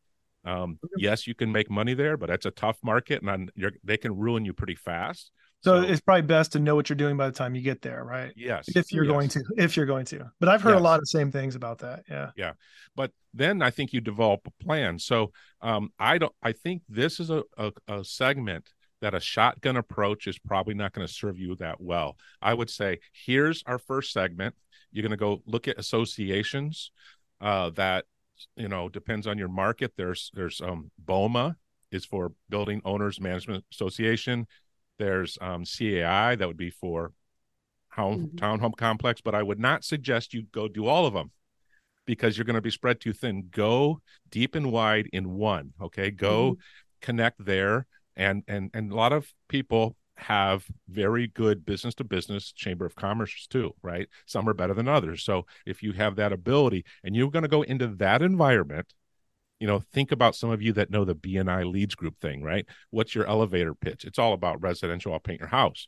Um, 0.46 0.80
yes, 0.98 1.28
you 1.28 1.36
can 1.36 1.52
make 1.52 1.70
money 1.70 1.94
there, 1.94 2.18
but 2.18 2.30
that's 2.30 2.46
a 2.46 2.52
tough 2.52 2.78
market, 2.82 3.22
and 3.22 3.52
they 3.84 3.98
can 3.98 4.16
ruin 4.16 4.46
you 4.46 4.54
pretty 4.54 4.76
fast. 4.76 5.32
So, 5.62 5.82
so, 5.82 5.90
it's 5.90 6.02
probably 6.02 6.22
best 6.22 6.54
to 6.54 6.60
know 6.60 6.76
what 6.76 6.90
you're 6.90 6.96
doing 6.96 7.18
by 7.18 7.28
the 7.28 7.36
time 7.36 7.54
you 7.54 7.62
get 7.62 7.82
there, 7.82 8.04
right? 8.04 8.32
Yes. 8.36 8.66
If 8.76 8.92
you're 8.92 9.04
yes. 9.04 9.12
going 9.12 9.30
to, 9.30 9.44
if 9.58 9.76
you're 9.76 9.86
going 9.86 10.06
to. 10.06 10.32
But 10.40 10.50
I've 10.50 10.62
heard 10.62 10.72
yes. 10.72 10.80
a 10.80 10.84
lot 10.84 10.96
of 10.96 11.02
the 11.02 11.08
same 11.08 11.32
things 11.32 11.56
about 11.56 11.80
that. 11.80 12.04
Yeah. 12.10 12.32
Yeah. 12.38 12.54
But 12.96 13.12
then 13.34 13.62
I 13.62 13.70
think 13.70 13.92
you 13.92 14.00
develop 14.00 14.48
a 14.48 14.64
plan. 14.64 15.00
So 15.00 15.32
um, 15.62 15.92
I 16.00 16.18
don't. 16.18 16.34
I 16.42 16.54
think 16.54 16.84
this 16.88 17.20
is 17.20 17.30
a, 17.30 17.44
a, 17.58 17.72
a 17.88 18.04
segment 18.06 18.70
that 19.02 19.14
a 19.14 19.20
shotgun 19.20 19.78
approach 19.78 20.28
is 20.28 20.40
probably 20.40 20.74
not 20.74 20.94
going 20.94 21.08
to 21.08 21.14
serve 21.14 21.38
you 21.38 21.56
that 21.56 21.80
well. 21.80 22.18
I 22.42 22.54
would 22.54 22.70
say 22.70 23.00
here's 23.12 23.64
our 23.66 23.80
first 23.80 24.12
segment. 24.12 24.56
You're 24.92 25.04
going 25.04 25.12
to 25.12 25.18
go 25.18 25.42
look 25.46 25.68
at 25.68 25.78
associations 25.78 26.92
uh, 27.42 27.70
that 27.72 28.06
you 28.56 28.68
know 28.68 28.90
depends 28.90 29.28
on 29.28 29.38
your 29.38 29.50
market 29.50 29.92
there's 29.98 30.32
there's 30.34 30.62
um 30.62 30.92
boma 30.98 31.58
is 31.92 32.06
for 32.06 32.32
building 32.50 32.82
owners 32.86 33.20
management 33.20 33.66
association 33.72 34.48
there's 35.00 35.38
um 35.42 35.64
cai 35.64 36.36
that 36.36 36.48
would 36.48 36.58
be 36.58 36.70
for 36.70 37.12
home 37.92 38.28
mm-hmm. 38.28 38.38
townhome 38.38 38.76
complex 38.78 39.20
but 39.22 39.34
i 39.34 39.42
would 39.42 39.60
not 39.60 39.84
suggest 39.84 40.34
you 40.34 40.44
go 40.52 40.68
do 40.68 40.86
all 40.86 41.08
of 41.08 41.14
them 41.14 41.32
because 42.10 42.36
you're 42.36 42.46
going 42.46 42.56
to 42.56 42.62
be 42.62 42.72
spread 42.72 43.00
too 43.00 43.14
thin. 43.14 43.50
Go 43.52 44.02
deep 44.32 44.56
and 44.56 44.72
wide 44.72 45.08
in 45.14 45.30
one 45.36 45.74
okay? 45.80 46.10
Go 46.10 46.54
mm-hmm. 46.54 46.62
connect 47.04 47.46
there. 47.46 47.86
And 48.16 48.42
and 48.48 48.72
and 48.74 48.92
a 48.92 48.96
lot 48.96 49.14
of 49.14 49.32
people 49.48 49.96
have 50.16 50.66
very 50.90 51.28
good 51.28 51.64
business 51.68 51.94
to 51.94 52.04
business 52.04 52.52
chamber 52.52 52.84
of 52.88 52.96
commerce 52.96 53.46
too 53.48 53.76
right? 53.84 54.10
Some 54.26 54.50
are 54.50 54.56
better 54.56 54.74
than 54.74 54.88
others. 54.88 55.24
So 55.24 55.46
if 55.68 55.84
you 55.84 55.92
have 55.94 56.16
that 56.16 56.34
ability 56.34 56.84
and 57.04 57.16
you're 57.16 57.30
going 57.30 57.44
to 57.44 57.48
go 57.48 57.62
into 57.62 57.86
that 57.98 58.24
environment 58.24 58.92
you 59.60 59.68
know 59.68 59.80
think 59.92 60.12
about 60.12 60.36
some 60.36 60.50
of 60.50 60.62
you 60.62 60.74
that 60.74 60.90
know 60.90 61.06
the 61.06 61.16
bni 61.16 61.72
leads 61.72 61.96
group 61.96 62.20
thing 62.20 62.42
right 62.42 62.66
what's 62.92 63.14
your 63.14 63.28
elevator 63.28 63.74
pitch 63.74 64.06
it's 64.06 64.20
all 64.20 64.34
about 64.34 64.62
residential 64.62 65.14
i'll 65.14 65.20
paint 65.20 65.40
your 65.40 65.50
house 65.50 65.88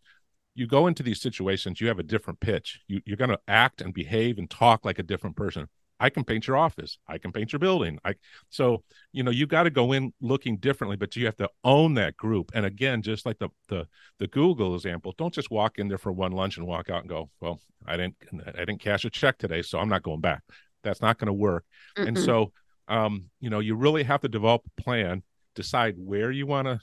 you 0.55 0.67
go 0.67 0.87
into 0.87 1.03
these 1.03 1.21
situations 1.21 1.79
you 1.79 1.87
have 1.87 1.99
a 1.99 2.03
different 2.03 2.39
pitch 2.39 2.81
you, 2.87 3.01
you're 3.05 3.17
going 3.17 3.29
to 3.29 3.39
act 3.47 3.81
and 3.81 3.93
behave 3.93 4.37
and 4.37 4.49
talk 4.49 4.85
like 4.85 4.99
a 4.99 5.03
different 5.03 5.35
person 5.35 5.67
I 6.01 6.09
can 6.09 6.23
paint 6.23 6.47
your 6.47 6.57
office. 6.57 6.97
I 7.07 7.19
can 7.19 7.31
paint 7.31 7.53
your 7.53 7.59
building. 7.59 7.99
I 8.03 8.15
so 8.49 8.83
you 9.13 9.21
know 9.21 9.29
you 9.29 9.45
got 9.45 9.63
to 9.63 9.69
go 9.69 9.91
in 9.91 10.11
looking 10.19 10.57
differently, 10.57 10.97
but 10.97 11.15
you 11.15 11.27
have 11.27 11.37
to 11.37 11.49
own 11.63 11.93
that 11.93 12.17
group. 12.17 12.51
And 12.55 12.65
again, 12.65 13.03
just 13.03 13.23
like 13.23 13.37
the 13.37 13.49
the 13.69 13.87
the 14.17 14.25
Google 14.25 14.73
example, 14.73 15.13
don't 15.15 15.33
just 15.33 15.51
walk 15.51 15.77
in 15.77 15.87
there 15.87 15.99
for 15.99 16.11
one 16.11 16.31
lunch 16.31 16.57
and 16.57 16.65
walk 16.65 16.89
out 16.89 17.01
and 17.01 17.09
go, 17.09 17.29
well, 17.39 17.61
I 17.85 17.97
didn't 17.97 18.15
I 18.47 18.65
didn't 18.65 18.79
cash 18.79 19.05
a 19.05 19.11
check 19.11 19.37
today, 19.37 19.61
so 19.61 19.77
I'm 19.77 19.89
not 19.89 20.01
going 20.01 20.21
back. 20.21 20.41
That's 20.83 21.01
not 21.01 21.19
going 21.19 21.27
to 21.27 21.33
work. 21.33 21.65
mm 21.95 22.07
And 22.07 22.17
so 22.17 22.51
um, 22.91 23.25
you 23.39 23.49
know, 23.49 23.59
you 23.59 23.75
really 23.75 24.03
have 24.03 24.21
to 24.21 24.27
develop 24.27 24.63
a 24.65 24.81
plan, 24.81 25.23
decide 25.55 25.95
where 25.97 26.29
you 26.29 26.45
want 26.45 26.67
to 26.67 26.79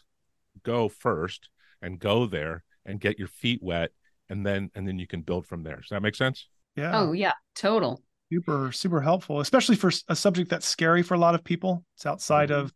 go 0.64 0.88
first, 0.88 1.50
and 1.82 2.00
go 2.00 2.26
there 2.26 2.64
and 2.86 2.98
get 2.98 3.18
your 3.18 3.28
feet 3.28 3.60
wet, 3.62 3.90
and 4.30 4.44
then 4.44 4.70
and 4.74 4.88
then 4.88 4.98
you 4.98 5.06
can 5.06 5.20
build 5.20 5.46
from 5.46 5.62
there. 5.62 5.76
Does 5.76 5.90
that 5.90 6.02
make 6.02 6.16
sense? 6.16 6.48
Yeah. 6.76 6.98
Oh 6.98 7.12
yeah, 7.12 7.34
total. 7.54 8.02
Super, 8.32 8.72
super 8.72 9.00
helpful, 9.00 9.40
especially 9.40 9.76
for 9.76 9.90
a 10.08 10.16
subject 10.16 10.50
that's 10.50 10.66
scary 10.66 11.02
for 11.02 11.14
a 11.14 11.18
lot 11.18 11.34
of 11.34 11.44
people. 11.44 11.84
It's 11.96 12.06
outside 12.06 12.48
mm-hmm. 12.48 12.64
of 12.66 12.72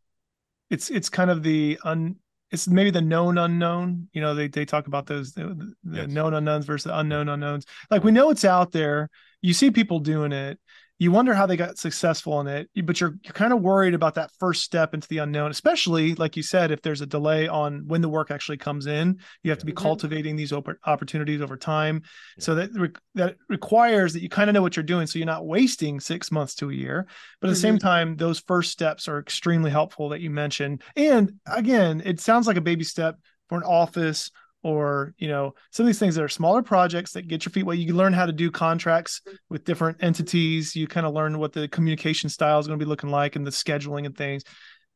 it's 0.69 0.91
it's 0.91 1.09
kind 1.09 1.31
of 1.31 1.43
the 1.43 1.79
un 1.85 2.17
it's 2.51 2.69
maybe 2.69 2.91
the 2.91 3.01
known 3.01 3.39
unknown. 3.39 4.09
You 4.13 4.21
know, 4.21 4.35
they 4.35 4.49
they 4.49 4.67
talk 4.67 4.89
about 4.89 5.07
those 5.07 5.33
the, 5.33 5.75
the 5.85 6.03
yes. 6.03 6.09
known 6.11 6.35
unknowns 6.35 6.67
versus 6.67 6.85
the 6.85 6.99
unknown 6.99 7.31
unknowns. 7.31 7.65
Like 7.91 8.05
we 8.05 8.13
know 8.13 8.29
it's 8.29 8.45
out 8.45 8.73
there. 8.73 9.09
You 9.41 9.55
see 9.55 9.71
people 9.71 10.01
doing 10.01 10.33
it 10.33 10.59
you 11.03 11.11
wonder 11.11 11.35
how 11.35 11.47
they 11.47 11.57
got 11.57 11.79
successful 11.79 12.41
in 12.41 12.47
it 12.47 12.71
but 12.85 13.01
you're 13.01 13.19
you're 13.25 13.33
kind 13.33 13.53
of 13.53 13.61
worried 13.61 13.93
about 13.93 14.15
that 14.15 14.31
first 14.39 14.63
step 14.63 14.95
into 14.95 15.09
the 15.09 15.19
unknown 15.19 15.51
especially 15.51 16.15
like 16.15 16.37
you 16.37 16.45
said 16.45 16.71
if 16.71 16.81
there's 16.81 17.01
a 17.01 17.07
delay 17.07 17.49
on 17.49 17.83
when 17.89 18.01
the 18.01 18.09
work 18.09 18.31
actually 18.31 18.57
comes 18.57 18.87
in 18.87 19.19
you 19.43 19.51
have 19.51 19.59
to 19.59 19.67
be 19.67 19.73
mm-hmm. 19.73 19.83
cultivating 19.83 20.37
these 20.37 20.53
op- 20.53 20.79
opportunities 20.85 21.41
over 21.41 21.57
time 21.57 22.03
yeah. 22.37 22.45
so 22.45 22.55
that 22.55 22.73
re- 22.75 22.91
that 23.17 23.37
requires 23.49 24.13
that 24.13 24.23
you 24.23 24.29
kind 24.29 24.49
of 24.49 24.55
know 24.55 24.63
what 24.63 24.77
you're 24.77 24.85
doing 24.85 25.07
so 25.07 25.19
you're 25.19 25.27
not 25.27 25.45
wasting 25.45 25.99
6 25.99 26.31
months 26.31 26.55
to 26.55 26.71
a 26.71 26.75
year 26.75 27.07
but 27.41 27.49
at 27.49 27.49
mm-hmm. 27.49 27.55
the 27.55 27.61
same 27.61 27.75
mm-hmm. 27.79 27.89
time 27.89 28.17
those 28.17 28.39
first 28.39 28.71
steps 28.71 29.09
are 29.09 29.19
extremely 29.19 29.73
helpful 29.73 30.11
that 30.11 30.21
you 30.21 30.31
mentioned 30.31 30.83
and 30.95 31.33
again 31.47 32.01
it 32.05 32.21
sounds 32.21 32.47
like 32.47 32.57
a 32.57 32.61
baby 32.61 32.85
step 32.85 33.19
for 33.49 33.59
an 33.59 33.65
office 33.65 34.31
or 34.63 35.15
you 35.19 35.29
know 35.29 35.55
some 35.71 35.85
of 35.85 35.89
these 35.89 35.99
things 35.99 36.15
that 36.15 36.23
are 36.23 36.29
smaller 36.29 36.63
projects 36.63 37.13
that 37.13 37.29
get 37.29 37.45
your 37.45 37.53
feet 37.53 37.65
wet. 37.65 37.79
You 37.79 37.87
can 37.87 37.97
learn 37.97 38.13
how 38.13 38.27
to 38.27 38.33
do 38.33 38.51
contracts 38.51 39.21
with 39.49 39.65
different 39.65 39.99
entities. 40.03 40.77
You 40.77 40.87
kind 40.87 41.07
of 41.07 41.15
learn 41.15 41.39
what 41.39 41.53
the 41.53 41.69
communication 41.69 42.31
style 42.31 42.59
is 42.59 42.67
going 42.67 42.79
to 42.79 42.85
be 42.85 42.89
looking 42.89 43.11
like 43.11 43.37
and 43.37 43.47
the 43.47 43.51
scheduling 43.51 44.07
and 44.07 44.17
things. 44.17 44.43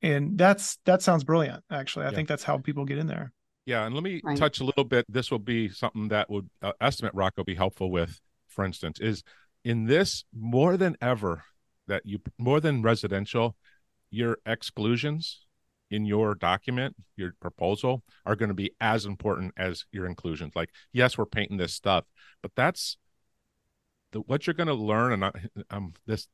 And 0.03 0.39
that's 0.39 0.79
that 0.85 1.03
sounds 1.03 1.25
brilliant 1.25 1.65
actually. 1.71 2.07
I 2.07 2.11
yeah. 2.11 2.15
think 2.15 2.29
that's 2.29 2.45
how 2.45 2.59
people 2.59 2.85
get 2.85 2.99
in 2.99 3.07
there. 3.07 3.33
Yeah 3.65 3.85
and 3.85 3.95
let 3.95 4.05
me 4.05 4.21
right. 4.23 4.37
touch 4.37 4.61
a 4.61 4.65
little 4.65 4.85
bit. 4.85 5.05
This 5.09 5.31
will 5.31 5.39
be 5.39 5.69
something 5.69 6.09
that 6.09 6.31
would 6.31 6.49
uh, 6.63 6.73
estimate 6.81 7.15
rock 7.15 7.35
will 7.37 7.45
be 7.45 7.55
helpful 7.55 7.91
with 7.91 8.21
for 8.49 8.65
instance 8.65 8.99
is 9.01 9.23
in 9.65 9.85
this 9.85 10.25
more 10.35 10.77
than 10.77 10.97
ever 11.01 11.43
that 11.87 12.03
you 12.05 12.19
more 12.39 12.61
than 12.61 12.83
residential 12.83 13.57
your 14.11 14.39
exclusions 14.47 15.46
in 15.91 16.05
your 16.05 16.35
document, 16.35 16.97
your 17.17 17.35
proposal, 17.41 18.03
are 18.25 18.37
going 18.37 18.49
to 18.49 18.55
be 18.55 18.73
as 18.81 19.05
important 19.05 19.53
as 19.57 19.85
your 19.93 20.07
inclusions. 20.07 20.55
Like, 20.57 20.71
yes, 20.93 21.17
we're 21.17 21.27
painting 21.27 21.59
this 21.59 21.75
stuff, 21.75 22.05
but 22.43 22.53
that's 22.57 22.97
the, 24.13 24.21
what 24.21 24.47
you're 24.47 24.55
going 24.55 24.67
to 24.67 24.75
learn. 24.75 25.13
And 25.13 25.25
I, 25.25 25.31
um, 25.71 25.95
this, 26.07 26.29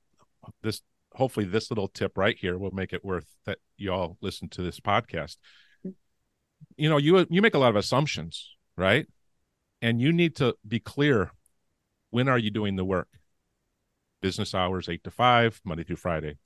this, 0.62 0.80
hopefully, 1.14 1.46
this 1.46 1.70
little 1.70 1.88
tip 1.88 2.16
right 2.16 2.36
here 2.38 2.56
will 2.58 2.70
make 2.70 2.92
it 2.92 3.04
worth 3.04 3.26
that 3.44 3.58
y'all 3.76 4.16
listen 4.20 4.48
to 4.50 4.62
this 4.62 4.80
podcast. 4.80 5.36
You 6.76 6.88
know, 6.88 6.96
you 6.96 7.26
you 7.28 7.42
make 7.42 7.54
a 7.54 7.58
lot 7.58 7.70
of 7.70 7.76
assumptions, 7.76 8.56
right? 8.76 9.06
And 9.82 10.00
you 10.00 10.12
need 10.12 10.36
to 10.36 10.54
be 10.66 10.80
clear. 10.80 11.32
When 12.10 12.28
are 12.28 12.38
you 12.38 12.50
doing 12.50 12.76
the 12.76 12.84
work? 12.84 13.08
Business 14.20 14.54
hours, 14.54 14.88
eight 14.88 15.02
to 15.04 15.10
five, 15.10 15.60
Monday 15.64 15.82
through 15.82 15.96
Friday. 15.96 16.36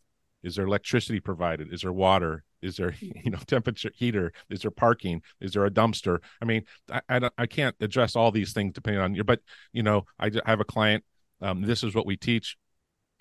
Is 0.43 0.57
there 0.57 0.67
electricity 0.67 1.21
provided? 1.21 1.73
Is 1.73 1.83
there 1.83 1.93
water? 1.93 2.45
Is 2.63 2.77
there 2.77 2.95
you 3.01 3.31
know 3.31 3.39
temperature 3.47 3.91
heater? 3.95 4.33
Is 4.51 4.63
there 4.63 4.71
parking? 4.71 5.23
Is 5.41 5.53
there 5.53 5.67
a 5.67 5.71
dumpster? 5.71 6.19
I 6.41 6.45
mean, 6.45 6.65
I 6.91 7.01
I, 7.09 7.31
I 7.39 7.47
can't 7.47 7.77
address 7.81 8.17
all 8.17 8.31
these 8.31 8.53
things 8.53 8.73
depending 8.73 9.03
on 9.03 9.15
your. 9.15 9.25
But 9.25 9.41
you 9.73 9.83
know, 9.83 10.05
I, 10.19 10.31
I 10.45 10.51
have 10.51 10.61
a 10.61 10.65
client. 10.65 11.05
Um, 11.41 11.63
this 11.63 11.83
is 11.83 11.95
what 11.95 12.07
we 12.07 12.17
teach 12.17 12.57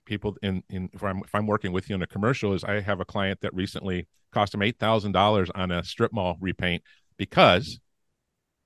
people 0.06 0.38
in 0.42 0.64
in 0.70 0.90
if 0.94 1.04
I'm 1.04 1.20
if 1.20 1.34
I'm 1.34 1.48
working 1.48 1.72
with 1.72 1.90
you 1.90 1.96
in 1.96 2.02
a 2.02 2.08
commercial 2.08 2.54
is 2.54 2.64
I 2.64 2.80
have 2.82 3.00
a 3.00 3.06
client 3.06 3.42
that 3.42 3.54
recently 3.54 4.08
cost 4.32 4.54
him 4.54 4.62
eight 4.62 4.80
thousand 4.80 5.12
dollars 5.12 5.50
on 5.54 5.72
a 5.72 5.84
strip 5.84 6.14
mall 6.14 6.38
repaint 6.40 6.84
because 7.18 7.80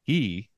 he 0.03 0.49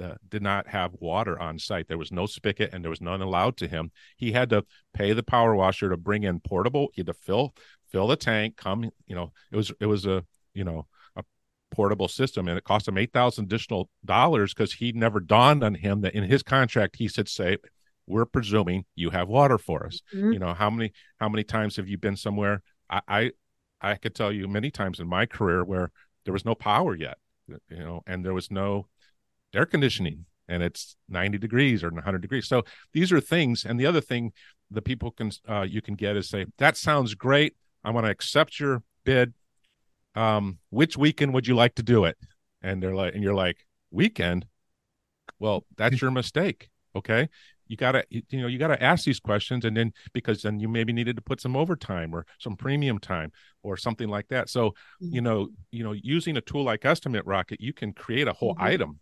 uh, 0.00 0.14
did 0.28 0.42
not 0.42 0.68
have 0.68 0.94
water 0.98 1.38
on 1.38 1.58
site. 1.58 1.88
There 1.88 1.98
was 1.98 2.12
no 2.12 2.26
spigot 2.26 2.70
and 2.72 2.82
there 2.82 2.90
was 2.90 3.00
none 3.00 3.20
allowed 3.20 3.56
to 3.58 3.68
him. 3.68 3.90
He 4.16 4.32
had 4.32 4.50
to 4.50 4.64
pay 4.94 5.12
the 5.12 5.22
power 5.22 5.54
washer 5.54 5.90
to 5.90 5.96
bring 5.96 6.22
in 6.22 6.40
portable. 6.40 6.88
He 6.94 7.00
had 7.00 7.06
to 7.08 7.14
fill 7.14 7.54
fill 7.90 8.06
the 8.06 8.16
tank. 8.16 8.56
Come, 8.56 8.90
you 9.06 9.14
know, 9.14 9.32
it 9.52 9.56
was 9.56 9.72
it 9.80 9.86
was 9.86 10.06
a 10.06 10.24
you 10.54 10.64
know 10.64 10.86
a 11.16 11.24
portable 11.70 12.08
system, 12.08 12.48
and 12.48 12.56
it 12.56 12.64
cost 12.64 12.88
him 12.88 12.98
eight 12.98 13.12
thousand 13.12 13.46
additional 13.46 13.88
dollars 14.04 14.54
because 14.54 14.74
he 14.74 14.92
never 14.92 15.20
dawned 15.20 15.62
on 15.62 15.74
him 15.74 16.00
that 16.02 16.14
in 16.14 16.24
his 16.24 16.42
contract 16.42 16.96
he 16.96 17.08
said, 17.08 17.28
"Say, 17.28 17.58
we're 18.06 18.26
presuming 18.26 18.84
you 18.94 19.10
have 19.10 19.28
water 19.28 19.58
for 19.58 19.86
us." 19.86 20.00
Mm-hmm. 20.14 20.32
You 20.32 20.38
know 20.38 20.54
how 20.54 20.70
many 20.70 20.92
how 21.18 21.28
many 21.28 21.44
times 21.44 21.76
have 21.76 21.88
you 21.88 21.98
been 21.98 22.16
somewhere? 22.16 22.62
I, 22.88 23.00
I 23.08 23.30
I 23.80 23.94
could 23.94 24.14
tell 24.14 24.32
you 24.32 24.48
many 24.48 24.70
times 24.70 25.00
in 25.00 25.08
my 25.08 25.26
career 25.26 25.64
where 25.64 25.90
there 26.24 26.32
was 26.32 26.44
no 26.44 26.54
power 26.54 26.94
yet, 26.94 27.18
you 27.48 27.78
know, 27.78 28.02
and 28.06 28.24
there 28.24 28.34
was 28.34 28.50
no 28.50 28.86
air 29.54 29.66
conditioning 29.66 30.26
and 30.50 30.62
it's 30.62 30.96
90 31.08 31.38
degrees 31.38 31.82
or 31.82 31.90
100 31.90 32.20
degrees 32.20 32.46
so 32.46 32.62
these 32.92 33.10
are 33.10 33.20
things 33.20 33.64
and 33.64 33.80
the 33.80 33.86
other 33.86 34.00
thing 34.00 34.32
the 34.70 34.82
people 34.82 35.10
can 35.10 35.30
uh, 35.48 35.62
you 35.62 35.80
can 35.80 35.94
get 35.94 36.16
is 36.16 36.28
say 36.28 36.46
that 36.58 36.76
sounds 36.76 37.14
great 37.14 37.54
i 37.84 37.90
want 37.90 38.06
to 38.06 38.10
accept 38.10 38.58
your 38.60 38.82
bid 39.04 39.32
um, 40.16 40.58
which 40.70 40.96
weekend 40.96 41.32
would 41.34 41.46
you 41.46 41.54
like 41.54 41.76
to 41.76 41.82
do 41.82 42.04
it 42.04 42.16
and 42.62 42.82
they're 42.82 42.94
like 42.94 43.14
and 43.14 43.22
you're 43.22 43.34
like 43.34 43.66
weekend 43.90 44.46
well 45.38 45.64
that's 45.76 46.00
your 46.00 46.10
mistake 46.10 46.68
okay 46.96 47.28
you 47.70 47.76
gotta 47.76 48.04
you 48.10 48.22
know 48.32 48.48
you 48.48 48.58
gotta 48.58 48.82
ask 48.82 49.04
these 49.04 49.20
questions 49.20 49.64
and 49.64 49.76
then 49.76 49.92
because 50.12 50.42
then 50.42 50.58
you 50.58 50.68
maybe 50.68 50.92
needed 50.92 51.14
to 51.14 51.22
put 51.22 51.40
some 51.40 51.56
overtime 51.56 52.12
or 52.12 52.26
some 52.40 52.56
premium 52.56 52.98
time 52.98 53.30
or 53.62 53.76
something 53.76 54.08
like 54.08 54.26
that 54.26 54.48
so 54.48 54.70
mm-hmm. 54.70 55.14
you 55.14 55.20
know 55.20 55.48
you 55.70 55.84
know 55.84 55.92
using 55.92 56.36
a 56.36 56.40
tool 56.40 56.64
like 56.64 56.84
estimate 56.84 57.24
rocket 57.24 57.60
you 57.60 57.72
can 57.72 57.92
create 57.92 58.26
a 58.26 58.32
whole 58.32 58.54
mm-hmm. 58.56 58.64
item 58.64 59.00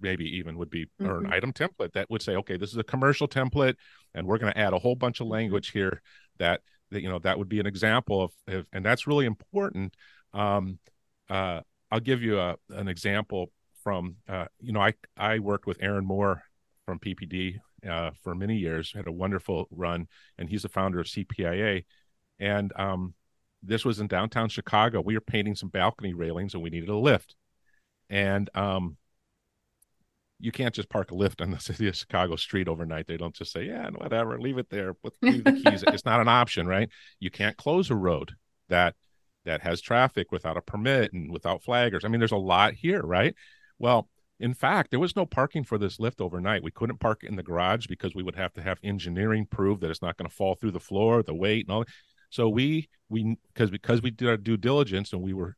maybe 0.00 0.24
even 0.24 0.56
would 0.56 0.70
be 0.70 0.86
or 1.00 1.18
an 1.18 1.24
mm-hmm. 1.24 1.32
item 1.32 1.52
template 1.52 1.92
that 1.92 2.08
would 2.08 2.22
say 2.22 2.34
okay 2.36 2.56
this 2.56 2.70
is 2.70 2.78
a 2.78 2.84
commercial 2.84 3.28
template 3.28 3.74
and 4.14 4.26
we're 4.26 4.38
going 4.38 4.52
to 4.52 4.58
add 4.58 4.72
a 4.72 4.78
whole 4.78 4.96
bunch 4.96 5.20
of 5.20 5.24
mm-hmm. 5.24 5.34
language 5.34 5.70
here 5.70 6.00
that 6.38 6.62
that 6.90 7.02
you 7.02 7.08
know 7.08 7.18
that 7.20 7.38
would 7.38 7.48
be 7.48 7.60
an 7.60 7.66
example 7.66 8.22
of, 8.22 8.32
of 8.48 8.66
and 8.72 8.84
that's 8.84 9.06
really 9.06 9.26
important. 9.26 9.94
Um 10.32 10.78
uh 11.28 11.60
i'll 11.90 12.00
give 12.00 12.22
you 12.22 12.38
a, 12.38 12.56
an 12.70 12.88
example 12.88 13.50
from 13.82 14.16
uh 14.28 14.46
you 14.60 14.72
know 14.72 14.80
i 14.80 14.92
i 15.16 15.38
worked 15.38 15.66
with 15.66 15.76
aaron 15.80 16.04
moore 16.04 16.42
from 16.84 16.98
ppd 17.00 17.56
uh, 17.88 18.10
for 18.22 18.34
many 18.34 18.56
years 18.56 18.92
had 18.94 19.08
a 19.08 19.12
wonderful 19.12 19.66
run 19.70 20.06
and 20.38 20.48
he's 20.48 20.62
the 20.62 20.68
founder 20.68 21.00
of 21.00 21.06
cpia 21.06 21.84
and 22.38 22.72
um 22.76 23.14
this 23.62 23.84
was 23.84 23.98
in 24.00 24.06
downtown 24.06 24.48
chicago. 24.48 25.00
We 25.00 25.14
were 25.14 25.20
painting 25.20 25.56
some 25.56 25.68
balcony 25.68 26.14
railings 26.14 26.54
and 26.54 26.62
we 26.62 26.70
needed 26.70 26.88
a 26.88 26.96
lift. 26.96 27.34
And 28.08 28.48
um 28.54 28.96
you 30.38 30.52
can't 30.52 30.74
just 30.74 30.88
park 30.88 31.10
a 31.10 31.14
lift 31.14 31.40
on 31.40 31.50
the 31.50 31.58
city 31.60 31.88
of 31.88 31.96
Chicago 31.96 32.36
street 32.36 32.68
overnight. 32.68 33.06
They 33.06 33.16
don't 33.16 33.34
just 33.34 33.52
say, 33.52 33.64
yeah, 33.64 33.88
whatever, 33.90 34.38
leave 34.38 34.58
it 34.58 34.70
there, 34.70 34.94
put 34.94 35.14
leave 35.22 35.44
the 35.44 35.52
keys. 35.52 35.84
it's 35.86 36.04
not 36.04 36.20
an 36.20 36.28
option, 36.28 36.66
right? 36.66 36.88
You 37.20 37.30
can't 37.30 37.56
close 37.56 37.90
a 37.90 37.96
road 37.96 38.34
that 38.68 38.94
that 39.44 39.62
has 39.62 39.80
traffic 39.80 40.32
without 40.32 40.56
a 40.56 40.62
permit 40.62 41.12
and 41.12 41.30
without 41.30 41.62
flaggers. 41.62 42.04
I 42.04 42.08
mean, 42.08 42.18
there's 42.18 42.32
a 42.32 42.36
lot 42.36 42.74
here, 42.74 43.00
right? 43.00 43.34
Well, 43.78 44.08
in 44.40 44.54
fact, 44.54 44.90
there 44.90 45.00
was 45.00 45.16
no 45.16 45.24
parking 45.24 45.64
for 45.64 45.78
this 45.78 45.98
lift 46.00 46.20
overnight. 46.20 46.62
We 46.62 46.72
couldn't 46.72 46.98
park 46.98 47.22
in 47.22 47.36
the 47.36 47.42
garage 47.42 47.86
because 47.86 48.14
we 48.14 48.22
would 48.22 48.36
have 48.36 48.52
to 48.54 48.62
have 48.62 48.78
engineering 48.82 49.46
prove 49.48 49.80
that 49.80 49.90
it's 49.90 50.02
not 50.02 50.16
going 50.16 50.28
to 50.28 50.34
fall 50.34 50.56
through 50.56 50.72
the 50.72 50.80
floor, 50.80 51.22
the 51.22 51.34
weight, 51.34 51.66
and 51.66 51.72
all. 51.72 51.80
That. 51.80 51.92
So 52.30 52.48
we 52.48 52.88
we 53.08 53.36
because 53.54 53.70
because 53.70 54.02
we 54.02 54.10
did 54.10 54.28
our 54.28 54.36
due 54.36 54.56
diligence 54.56 55.12
and 55.12 55.22
we 55.22 55.32
were 55.32 55.56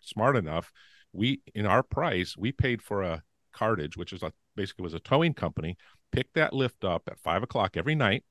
smart 0.00 0.36
enough, 0.36 0.72
we 1.12 1.40
in 1.54 1.64
our 1.64 1.82
price 1.82 2.36
we 2.36 2.52
paid 2.52 2.82
for 2.82 3.02
a 3.02 3.22
Cartage, 3.52 3.96
which 3.96 4.12
is 4.12 4.22
a, 4.22 4.32
basically 4.56 4.82
was 4.82 4.94
a 4.94 5.00
towing 5.00 5.34
company, 5.34 5.76
picked 6.12 6.34
that 6.34 6.52
lift 6.52 6.84
up 6.84 7.02
at 7.08 7.18
five 7.18 7.42
o'clock 7.42 7.76
every 7.76 7.94
night, 7.94 8.24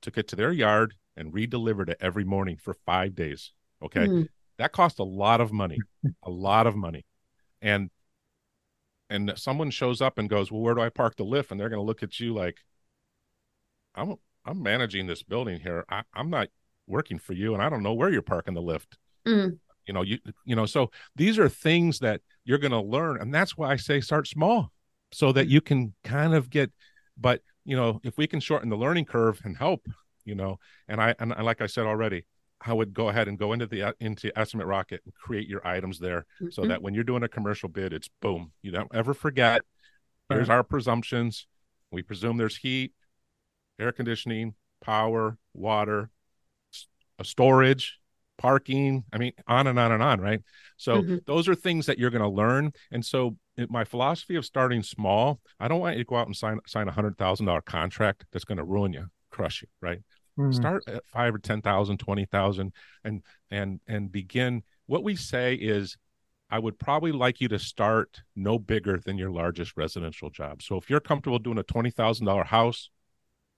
took 0.00 0.18
it 0.18 0.28
to 0.28 0.36
their 0.36 0.52
yard, 0.52 0.94
and 1.16 1.34
re-delivered 1.34 1.90
it 1.90 1.98
every 2.00 2.24
morning 2.24 2.56
for 2.56 2.74
five 2.74 3.14
days. 3.14 3.52
Okay, 3.82 4.06
mm 4.06 4.28
that 4.58 4.72
cost 4.72 4.98
a 4.98 5.04
lot 5.04 5.40
of 5.40 5.52
money, 5.52 5.78
a 6.24 6.30
lot 6.30 6.66
of 6.66 6.74
money, 6.74 7.06
and 7.62 7.90
and 9.08 9.32
someone 9.36 9.70
shows 9.70 10.00
up 10.00 10.18
and 10.18 10.28
goes, 10.28 10.50
"Well, 10.50 10.60
where 10.60 10.74
do 10.74 10.80
I 10.80 10.88
park 10.88 11.14
the 11.14 11.24
lift?" 11.24 11.52
And 11.52 11.60
they're 11.60 11.68
going 11.68 11.78
to 11.78 11.86
look 11.86 12.02
at 12.02 12.18
you 12.18 12.34
like, 12.34 12.56
"I'm 13.94 14.16
I'm 14.44 14.60
managing 14.60 15.06
this 15.06 15.22
building 15.22 15.60
here. 15.60 15.84
I, 15.88 16.02
am 16.16 16.28
not 16.28 16.48
working 16.88 17.20
for 17.20 17.34
you, 17.34 17.54
and 17.54 17.62
I 17.62 17.68
don't 17.68 17.84
know 17.84 17.94
where 17.94 18.10
you're 18.10 18.20
parking 18.20 18.54
the 18.54 18.60
lift." 18.60 18.98
Mm 19.24 19.58
you 19.88 19.94
know 19.94 20.02
you 20.02 20.18
you 20.44 20.54
know 20.54 20.66
so 20.66 20.90
these 21.16 21.38
are 21.38 21.48
things 21.48 21.98
that 21.98 22.20
you're 22.44 22.58
going 22.58 22.70
to 22.70 22.80
learn 22.80 23.20
and 23.20 23.34
that's 23.34 23.56
why 23.56 23.70
i 23.70 23.76
say 23.76 24.00
start 24.00 24.28
small 24.28 24.70
so 25.10 25.32
that 25.32 25.48
you 25.48 25.60
can 25.60 25.94
kind 26.04 26.34
of 26.34 26.50
get 26.50 26.70
but 27.16 27.40
you 27.64 27.74
know 27.74 28.00
if 28.04 28.16
we 28.16 28.26
can 28.26 28.38
shorten 28.38 28.68
the 28.68 28.76
learning 28.76 29.04
curve 29.04 29.40
and 29.44 29.56
help 29.56 29.88
you 30.24 30.34
know 30.34 30.58
and 30.86 31.00
i 31.00 31.14
and 31.18 31.34
like 31.42 31.60
i 31.60 31.66
said 31.66 31.86
already 31.86 32.24
i 32.60 32.72
would 32.72 32.92
go 32.92 33.08
ahead 33.08 33.26
and 33.26 33.38
go 33.38 33.52
into 33.52 33.66
the 33.66 33.94
into 33.98 34.36
estimate 34.38 34.66
rocket 34.66 35.00
and 35.04 35.14
create 35.14 35.48
your 35.48 35.66
items 35.66 35.98
there 35.98 36.26
mm-hmm. 36.40 36.50
so 36.50 36.66
that 36.66 36.82
when 36.82 36.94
you're 36.94 37.04
doing 37.04 37.22
a 37.22 37.28
commercial 37.28 37.68
bid 37.68 37.92
it's 37.92 38.10
boom 38.20 38.52
you 38.62 38.70
don't 38.70 38.94
ever 38.94 39.14
forget. 39.14 39.62
Here's 40.30 40.50
our 40.50 40.62
presumptions. 40.62 41.46
We 41.90 42.02
presume 42.02 42.36
there's 42.36 42.58
heat 42.58 42.92
air 43.80 43.92
conditioning 43.92 44.54
power 44.82 45.38
water 45.54 46.10
a 47.18 47.24
storage 47.24 47.97
parking 48.38 49.04
i 49.12 49.18
mean 49.18 49.32
on 49.46 49.66
and 49.66 49.78
on 49.78 49.92
and 49.92 50.02
on 50.02 50.20
right 50.20 50.40
so 50.76 51.02
mm-hmm. 51.02 51.16
those 51.26 51.48
are 51.48 51.54
things 51.54 51.86
that 51.86 51.98
you're 51.98 52.10
going 52.10 52.22
to 52.22 52.28
learn 52.28 52.72
and 52.92 53.04
so 53.04 53.36
my 53.68 53.84
philosophy 53.84 54.36
of 54.36 54.44
starting 54.44 54.82
small. 54.82 55.40
I 55.58 55.68
don't 55.68 55.80
want 55.80 55.96
you 55.96 56.04
to 56.04 56.08
go 56.08 56.16
out 56.16 56.26
and 56.26 56.36
sign 56.36 56.60
sign 56.66 56.88
a 56.88 56.92
hundred 56.92 57.18
thousand 57.18 57.46
dollar 57.46 57.60
contract 57.60 58.24
that's 58.32 58.44
going 58.44 58.58
to 58.58 58.64
ruin 58.64 58.92
you, 58.92 59.06
crush 59.30 59.62
you, 59.62 59.68
right? 59.80 60.00
Mm-hmm. 60.38 60.52
Start 60.52 60.84
at 60.86 61.04
five 61.06 61.34
or 61.34 61.38
ten 61.38 61.60
thousand, 61.60 61.98
twenty 61.98 62.24
thousand, 62.26 62.72
and 63.04 63.22
and 63.50 63.80
and 63.88 64.12
begin. 64.12 64.62
What 64.86 65.02
we 65.02 65.16
say 65.16 65.54
is, 65.54 65.96
I 66.50 66.58
would 66.58 66.78
probably 66.78 67.12
like 67.12 67.40
you 67.40 67.48
to 67.48 67.58
start 67.58 68.22
no 68.36 68.58
bigger 68.58 68.98
than 69.04 69.18
your 69.18 69.30
largest 69.30 69.76
residential 69.76 70.30
job. 70.30 70.62
So 70.62 70.76
if 70.76 70.88
you're 70.88 71.00
comfortable 71.00 71.38
doing 71.38 71.58
a 71.58 71.64
twenty 71.64 71.90
thousand 71.90 72.26
dollar 72.26 72.44
house, 72.44 72.90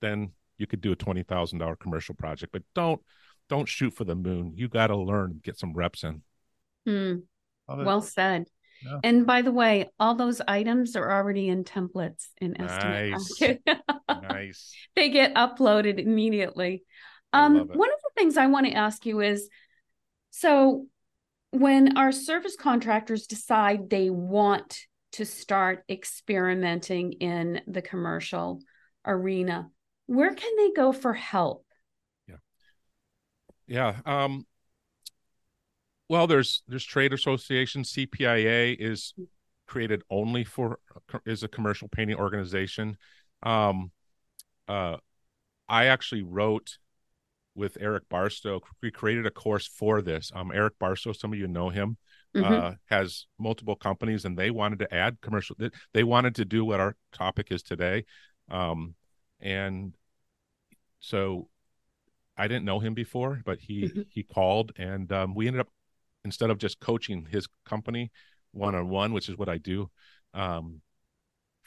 then 0.01 0.33
you 0.57 0.67
could 0.67 0.81
do 0.81 0.93
a 0.93 0.97
twenty 0.97 1.23
thousand 1.23 1.59
dollar 1.59 1.77
commercial 1.77 2.15
project. 2.15 2.53
But 2.53 2.63
don't 2.75 3.03
don't 3.51 3.69
shoot 3.69 3.93
for 3.93 4.05
the 4.05 4.15
moon. 4.15 4.55
You 4.57 4.69
got 4.69 4.87
to 4.87 4.97
learn, 4.97 5.41
get 5.43 5.59
some 5.59 5.75
reps 5.75 6.05
in. 6.05 6.23
Hmm. 6.87 7.17
Well 7.69 8.01
said. 8.01 8.47
Yeah. 8.83 9.01
And 9.05 9.27
by 9.27 9.43
the 9.43 9.53
way, 9.53 9.91
all 9.99 10.15
those 10.15 10.41
items 10.49 10.97
are 10.97 11.13
already 11.13 11.49
in 11.49 11.65
templates 11.65 12.29
in 12.41 12.59
Estimate. 12.59 13.11
Nice. 13.11 13.59
nice. 14.23 14.75
They 14.97 15.11
get 15.11 15.35
uploaded 15.35 15.99
immediately. 15.99 16.85
Um, 17.33 17.57
one 17.59 17.69
of 17.69 17.77
the 17.77 18.11
things 18.17 18.37
I 18.37 18.47
want 18.47 18.67
to 18.67 18.73
ask 18.73 19.05
you 19.05 19.21
is 19.21 19.49
so 20.31 20.87
when 21.51 21.97
our 21.99 22.13
service 22.13 22.57
contractors 22.57 23.27
decide 23.27 23.91
they 23.91 24.11
want 24.11 24.79
to 25.13 25.27
start 25.27 25.85
experimenting 25.89 27.13
in 27.15 27.61
the 27.67 27.83
commercial 27.83 28.61
arena, 29.05 29.69
where 30.07 30.35
can 30.35 30.57
they 30.57 30.71
go 30.73 30.93
for 30.93 31.13
help? 31.13 31.65
Yeah. 33.71 34.01
Um, 34.05 34.47
well, 36.09 36.27
there's 36.27 36.65
there's 36.67 36.85
trade 36.85 37.13
associations. 37.13 37.93
CPIA 37.93 38.77
is 38.79 39.15
created 39.69 40.03
only 40.11 40.43
for 40.43 40.81
is 41.25 41.45
a 41.45 41.49
commercial 41.49 41.87
painting 41.87 42.17
organization. 42.17 42.97
Um, 43.45 43.93
uh, 44.67 44.97
I 45.69 45.87
actually 45.87 46.25
wrote 46.25 46.79
with 47.55 47.79
Eric 47.81 48.09
Barstow. 48.09 48.61
We 48.83 48.91
created 48.91 49.25
a 49.25 49.31
course 49.31 49.69
for 49.69 50.03
this. 50.03 50.33
Um, 50.35 50.51
Eric 50.53 50.75
Barstow, 50.81 51.13
some 51.13 51.33
of 51.33 51.39
you 51.39 51.47
know 51.47 51.69
him, 51.69 51.97
mm-hmm. 52.35 52.53
uh, 52.53 52.73
has 52.87 53.27
multiple 53.39 53.77
companies, 53.77 54.25
and 54.25 54.37
they 54.37 54.51
wanted 54.51 54.81
to 54.81 54.93
add 54.93 55.21
commercial. 55.21 55.55
They 55.95 56.03
wanted 56.03 56.35
to 56.35 56.45
do 56.45 56.65
what 56.65 56.81
our 56.81 56.97
topic 57.13 57.53
is 57.53 57.63
today, 57.63 58.05
um, 58.51 58.97
and 59.41 59.95
so 60.99 61.49
I 62.41 62.49
didn't 62.49 62.65
know 62.65 62.81
him 62.81 62.95
before, 62.95 63.43
but 63.45 63.59
he 63.61 63.83
mm-hmm. 63.83 64.03
he 64.09 64.23
called, 64.23 64.73
and 64.77 65.11
um, 65.13 65.35
we 65.35 65.47
ended 65.47 65.61
up 65.61 65.69
instead 66.25 66.51
of 66.51 66.59
just 66.59 66.81
coaching 66.81 67.27
his 67.31 67.47
company 67.65 68.11
one 68.53 68.75
on 68.75 68.89
one, 68.89 69.13
which 69.13 69.29
is 69.29 69.37
what 69.37 69.49
I 69.49 69.59
do 69.59 69.91
um, 70.35 70.81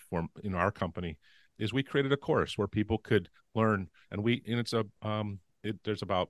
for 0.09 0.25
in 0.43 0.53
our 0.55 0.71
company, 0.71 1.17
is 1.57 1.73
we 1.73 1.83
created 1.83 2.11
a 2.11 2.17
course 2.17 2.57
where 2.57 2.67
people 2.67 2.97
could 2.97 3.29
learn, 3.55 3.89
and 4.11 4.23
we 4.23 4.41
and 4.47 4.59
it's 4.59 4.73
a 4.73 4.85
um, 5.01 5.39
it, 5.63 5.77
there's 5.83 6.01
about 6.01 6.29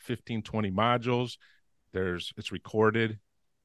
15 0.00 0.42
20 0.42 0.70
modules 0.70 1.36
there's 1.92 2.32
it's 2.36 2.52
recorded 2.52 3.18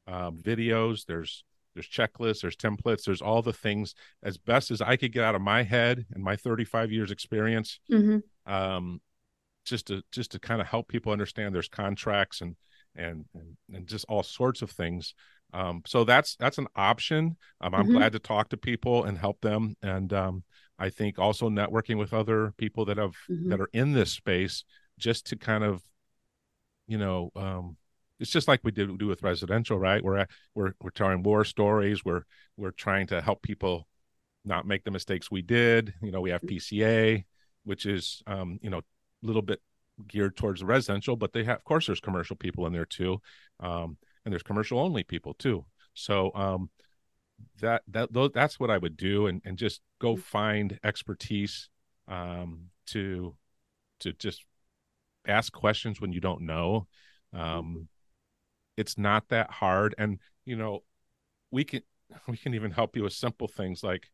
um, 0.08 0.38
videos 0.38 1.06
there's 1.06 1.44
there's 1.74 1.88
checklists 1.88 2.42
there's 2.42 2.56
templates 2.56 3.04
there's 3.04 3.22
all 3.22 3.42
the 3.42 3.54
things 3.54 3.94
as 4.24 4.38
best 4.38 4.72
as 4.72 4.82
i 4.82 4.96
could 4.96 5.12
get 5.12 5.24
out 5.24 5.36
of 5.36 5.42
my 5.42 5.64
head 5.64 6.06
and 6.14 6.24
my 6.24 6.36
35 6.36 6.92
years 6.92 7.12
experience 7.12 7.80
mm-hmm. 7.92 8.20
um, 8.52 9.02
just 9.66 9.88
to 9.88 10.02
just 10.12 10.32
to 10.32 10.40
kind 10.40 10.62
of 10.62 10.68
help 10.68 10.88
people 10.88 11.12
understand 11.12 11.54
there's 11.54 11.68
contracts 11.68 12.42
and 12.42 12.56
and 12.96 13.26
and, 13.34 13.58
and 13.74 13.88
just 13.88 14.06
all 14.08 14.24
sorts 14.24 14.62
of 14.62 14.72
things. 14.72 15.14
Um, 15.54 15.84
so 15.86 16.04
that's 16.04 16.36
that's 16.38 16.58
an 16.58 16.68
option. 16.76 17.38
Um, 17.62 17.74
I'm 17.74 17.84
mm-hmm. 17.86 17.98
glad 17.98 18.12
to 18.14 18.20
talk 18.20 18.50
to 18.50 18.58
people 18.58 19.04
and 19.06 19.18
help 19.18 19.42
them, 19.42 19.76
and 19.82 20.12
um, 20.14 20.44
I 20.78 20.90
think 20.90 21.20
also 21.20 21.50
networking 21.50 21.98
with 21.98 22.14
other 22.14 22.54
people 22.58 22.86
that 22.86 22.98
have 22.98 23.16
mm-hmm. 23.30 23.50
that 23.50 23.62
are 23.62 23.70
in 23.74 23.94
this 23.94 24.12
space 24.12 24.64
just 24.98 25.28
to 25.28 25.36
kind 25.36 25.64
of, 25.64 25.84
you 26.88 26.98
know, 26.98 27.32
um, 27.36 27.78
it's 28.20 28.32
just 28.32 28.48
like 28.48 28.62
we 28.64 28.72
did 28.72 28.98
do 28.98 29.08
with 29.08 29.24
residential, 29.24 29.78
right? 29.78 30.04
We're 30.04 30.26
we're 30.54 30.74
we're 30.82 30.90
telling 30.90 31.24
war 31.24 31.44
stories. 31.46 32.04
We're 32.04 32.24
we're 32.58 32.72
trying 32.72 33.08
to 33.08 33.22
help 33.22 33.42
people 33.42 33.88
not 34.44 34.68
make 34.68 34.84
the 34.84 34.92
mistakes 34.92 35.32
we 35.32 35.42
did. 35.42 35.94
You 36.02 36.12
know, 36.12 36.22
we 36.22 36.30
have 36.32 36.42
mm-hmm. 36.42 36.56
PCA, 36.56 37.26
which 37.64 37.86
is 37.86 38.22
um, 38.28 38.60
you 38.62 38.70
know 38.70 38.82
little 39.26 39.42
bit 39.42 39.62
geared 40.08 40.36
towards 40.36 40.64
residential, 40.64 41.16
but 41.16 41.34
they 41.34 41.44
have, 41.44 41.58
of 41.58 41.64
course, 41.64 41.88
there's 41.88 42.00
commercial 42.00 42.36
people 42.36 42.66
in 42.68 42.74
there 42.74 42.86
too, 42.86 43.22
um, 43.60 43.98
and 44.24 44.32
there's 44.32 44.44
commercial 44.44 44.80
only 44.80 45.04
people 45.04 45.34
too. 45.34 45.66
So 45.94 46.32
um, 46.36 46.70
that 47.62 47.84
that 47.88 48.10
that's 48.34 48.60
what 48.60 48.70
I 48.70 48.78
would 48.78 48.98
do, 48.98 49.28
and 49.28 49.42
and 49.46 49.58
just 49.58 49.82
go 50.00 50.14
mm-hmm. 50.14 50.22
find 50.22 50.80
expertise 50.84 51.70
um, 52.08 52.70
to 52.88 53.36
to 54.02 54.14
just 54.14 54.46
ask 55.28 55.52
questions 55.54 56.00
when 56.02 56.12
you 56.12 56.20
don't 56.20 56.42
know. 56.42 56.88
Um, 57.34 57.88
it's 58.78 58.98
not 58.98 59.30
that 59.30 59.52
hard, 59.52 59.96
and 59.98 60.20
you 60.46 60.56
know, 60.56 60.84
we 61.52 61.64
can 61.64 61.82
we 62.28 62.38
can 62.38 62.54
even 62.54 62.72
help 62.72 62.96
you 62.96 63.04
with 63.04 63.14
simple 63.14 63.48
things 63.48 63.84
like 63.84 64.12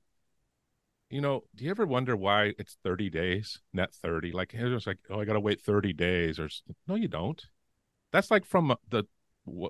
you 1.12 1.22
know, 1.22 1.44
do 1.56 1.66
you 1.66 1.72
ever 1.72 1.86
wonder 1.86 2.16
why 2.16 2.54
it's 2.58 2.78
30 2.84 3.10
days, 3.10 3.60
net 3.74 3.94
30? 3.94 4.32
Like 4.32 4.54
it 4.54 4.64
was 4.64 4.88
like, 4.88 5.00
oh, 5.10 5.20
I 5.20 5.26
got 5.26 5.34
to 5.34 5.40
wait 5.40 5.62
30 5.62 5.94
days 5.94 6.40
or 6.40 6.50
no, 6.88 6.96
you 6.96 7.08
don't. 7.08 7.44
That's 8.12 8.32
like 8.32 8.46
from 8.46 8.76
the 8.90 9.04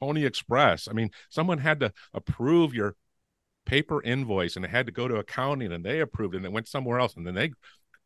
Pony 0.00 0.24
Express. 0.24 0.88
I 0.88 0.92
mean, 0.92 1.10
someone 1.28 1.58
had 1.58 1.80
to 1.80 1.92
approve 2.14 2.74
your 2.74 2.96
paper 3.66 4.02
invoice 4.02 4.56
and 4.56 4.64
it 4.64 4.70
had 4.70 4.86
to 4.86 4.92
go 4.92 5.06
to 5.06 5.16
accounting 5.16 5.70
and 5.70 5.84
they 5.84 6.00
approved 6.00 6.34
it 6.34 6.38
and 6.38 6.46
it 6.46 6.52
went 6.52 6.66
somewhere 6.66 6.98
else 6.98 7.14
and 7.14 7.26
then 7.26 7.34
they 7.34 7.52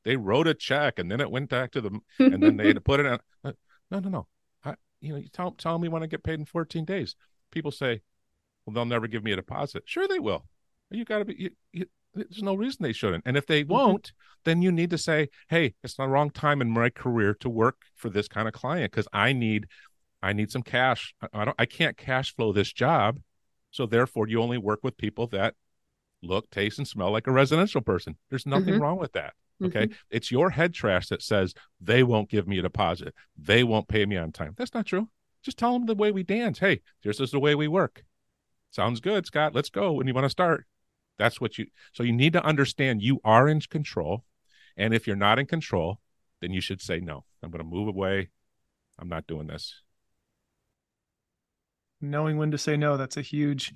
they 0.02 0.16
wrote 0.16 0.46
a 0.46 0.52
check 0.52 0.98
and 0.98 1.10
then 1.10 1.20
it 1.20 1.30
went 1.30 1.48
back 1.48 1.70
to 1.70 1.80
them 1.80 2.02
and 2.18 2.42
then 2.42 2.56
they 2.56 2.66
had 2.66 2.76
to 2.76 2.80
put 2.82 3.00
it 3.00 3.06
on. 3.06 3.18
Uh, 3.44 3.52
no, 3.90 4.00
no, 4.00 4.08
no. 4.08 4.26
I, 4.64 4.74
you 5.00 5.12
know, 5.12 5.18
you 5.18 5.28
tell 5.28 5.52
tell 5.52 5.78
me 5.78 5.88
when 5.88 6.02
I 6.02 6.06
get 6.06 6.24
paid 6.24 6.40
in 6.40 6.44
14 6.44 6.84
days. 6.84 7.14
People 7.50 7.70
say, 7.70 8.02
well, 8.66 8.74
they'll 8.74 8.84
never 8.84 9.06
give 9.06 9.22
me 9.22 9.32
a 9.32 9.36
deposit. 9.36 9.84
Sure, 9.86 10.08
they 10.08 10.18
will. 10.18 10.44
You 10.94 11.04
got 11.04 11.18
to 11.18 11.24
be. 11.24 11.34
You, 11.34 11.50
you, 11.72 11.86
there's 12.14 12.42
no 12.42 12.54
reason 12.54 12.82
they 12.82 12.92
shouldn't. 12.92 13.24
And 13.26 13.36
if 13.36 13.46
they 13.46 13.62
mm-hmm. 13.62 13.72
won't, 13.72 14.12
then 14.44 14.62
you 14.62 14.70
need 14.70 14.90
to 14.90 14.98
say, 14.98 15.28
"Hey, 15.48 15.74
it's 15.82 15.94
the 15.94 16.06
wrong 16.06 16.30
time 16.30 16.60
in 16.60 16.70
my 16.70 16.90
career 16.90 17.34
to 17.40 17.48
work 17.48 17.82
for 17.96 18.08
this 18.08 18.28
kind 18.28 18.46
of 18.46 18.54
client 18.54 18.92
because 18.92 19.08
I 19.12 19.32
need, 19.32 19.66
I 20.22 20.32
need 20.32 20.50
some 20.50 20.62
cash. 20.62 21.14
I, 21.20 21.28
I 21.32 21.44
don't. 21.44 21.56
I 21.58 21.66
can't 21.66 21.96
cash 21.96 22.34
flow 22.34 22.52
this 22.52 22.72
job, 22.72 23.20
so 23.70 23.86
therefore, 23.86 24.28
you 24.28 24.40
only 24.40 24.58
work 24.58 24.80
with 24.82 24.96
people 24.96 25.26
that 25.28 25.54
look, 26.22 26.50
taste, 26.50 26.78
and 26.78 26.88
smell 26.88 27.10
like 27.10 27.26
a 27.26 27.32
residential 27.32 27.80
person. 27.80 28.16
There's 28.30 28.46
nothing 28.46 28.74
mm-hmm. 28.74 28.82
wrong 28.82 28.98
with 28.98 29.12
that. 29.12 29.34
Okay. 29.62 29.86
Mm-hmm. 29.86 29.94
It's 30.10 30.30
your 30.30 30.50
head 30.50 30.74
trash 30.74 31.08
that 31.08 31.22
says 31.22 31.54
they 31.80 32.02
won't 32.02 32.30
give 32.30 32.48
me 32.48 32.58
a 32.58 32.62
deposit. 32.62 33.14
They 33.36 33.62
won't 33.62 33.88
pay 33.88 34.04
me 34.04 34.16
on 34.16 34.32
time. 34.32 34.54
That's 34.56 34.74
not 34.74 34.86
true. 34.86 35.08
Just 35.44 35.58
tell 35.58 35.74
them 35.74 35.86
the 35.86 35.94
way 35.94 36.10
we 36.10 36.22
dance. 36.22 36.58
Hey, 36.58 36.80
this 37.02 37.20
is 37.20 37.30
the 37.30 37.38
way 37.38 37.54
we 37.54 37.68
work. 37.68 38.02
Sounds 38.70 39.00
good, 39.00 39.26
Scott. 39.26 39.54
Let's 39.54 39.70
go. 39.70 39.92
When 39.92 40.06
you 40.06 40.14
want 40.14 40.24
to 40.24 40.30
start. 40.30 40.66
That's 41.18 41.40
what 41.40 41.58
you 41.58 41.66
so 41.92 42.02
you 42.02 42.12
need 42.12 42.32
to 42.32 42.44
understand 42.44 43.02
you 43.02 43.20
are 43.24 43.48
in 43.48 43.60
control. 43.60 44.24
And 44.76 44.92
if 44.92 45.06
you're 45.06 45.16
not 45.16 45.38
in 45.38 45.46
control, 45.46 46.00
then 46.40 46.52
you 46.52 46.60
should 46.60 46.80
say 46.80 47.00
no. 47.00 47.24
I'm 47.42 47.50
going 47.50 47.62
to 47.62 47.70
move 47.70 47.88
away. 47.88 48.30
I'm 48.98 49.08
not 49.08 49.26
doing 49.26 49.46
this. 49.46 49.80
Knowing 52.00 52.36
when 52.36 52.50
to 52.50 52.58
say 52.58 52.76
no, 52.76 52.96
that's 52.96 53.16
a 53.16 53.22
huge 53.22 53.72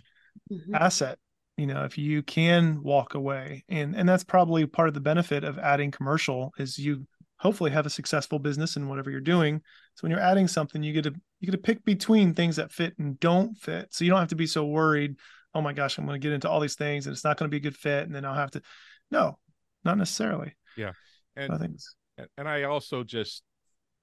mm-hmm. 0.50 0.74
asset. 0.74 1.18
You 1.56 1.66
know, 1.66 1.84
if 1.84 1.98
you 1.98 2.22
can 2.22 2.82
walk 2.82 3.14
away 3.14 3.64
and 3.68 3.94
and 3.96 4.08
that's 4.08 4.24
probably 4.24 4.66
part 4.66 4.88
of 4.88 4.94
the 4.94 5.00
benefit 5.00 5.44
of 5.44 5.58
adding 5.58 5.90
commercial 5.90 6.52
is 6.58 6.78
you 6.78 7.06
hopefully 7.38 7.70
have 7.70 7.86
a 7.86 7.90
successful 7.90 8.38
business 8.38 8.76
in 8.76 8.88
whatever 8.88 9.10
you're 9.10 9.20
doing. 9.20 9.60
So 9.94 10.02
when 10.02 10.10
you're 10.10 10.20
adding 10.20 10.48
something, 10.48 10.82
you 10.82 10.92
get 10.92 11.04
to 11.04 11.14
you 11.40 11.46
get 11.46 11.52
to 11.52 11.58
pick 11.58 11.84
between 11.84 12.34
things 12.34 12.56
that 12.56 12.72
fit 12.72 12.94
and 12.98 13.18
don't 13.18 13.56
fit. 13.56 13.88
So 13.90 14.04
you 14.04 14.10
don't 14.10 14.20
have 14.20 14.28
to 14.28 14.36
be 14.36 14.46
so 14.46 14.64
worried 14.66 15.16
oh 15.54 15.62
my 15.62 15.72
gosh, 15.72 15.98
I'm 15.98 16.06
going 16.06 16.20
to 16.20 16.24
get 16.24 16.34
into 16.34 16.48
all 16.48 16.60
these 16.60 16.74
things 16.74 17.06
and 17.06 17.14
it's 17.14 17.24
not 17.24 17.36
going 17.36 17.50
to 17.50 17.54
be 17.54 17.58
a 17.58 17.60
good 17.60 17.76
fit. 17.76 18.04
And 18.04 18.14
then 18.14 18.24
I'll 18.24 18.34
have 18.34 18.50
to, 18.52 18.62
no, 19.10 19.38
not 19.84 19.98
necessarily. 19.98 20.54
Yeah. 20.76 20.92
And 21.36 21.52
I 21.52 21.58
think, 21.58 21.76
and 22.36 22.48
I 22.48 22.64
also 22.64 23.04
just 23.04 23.42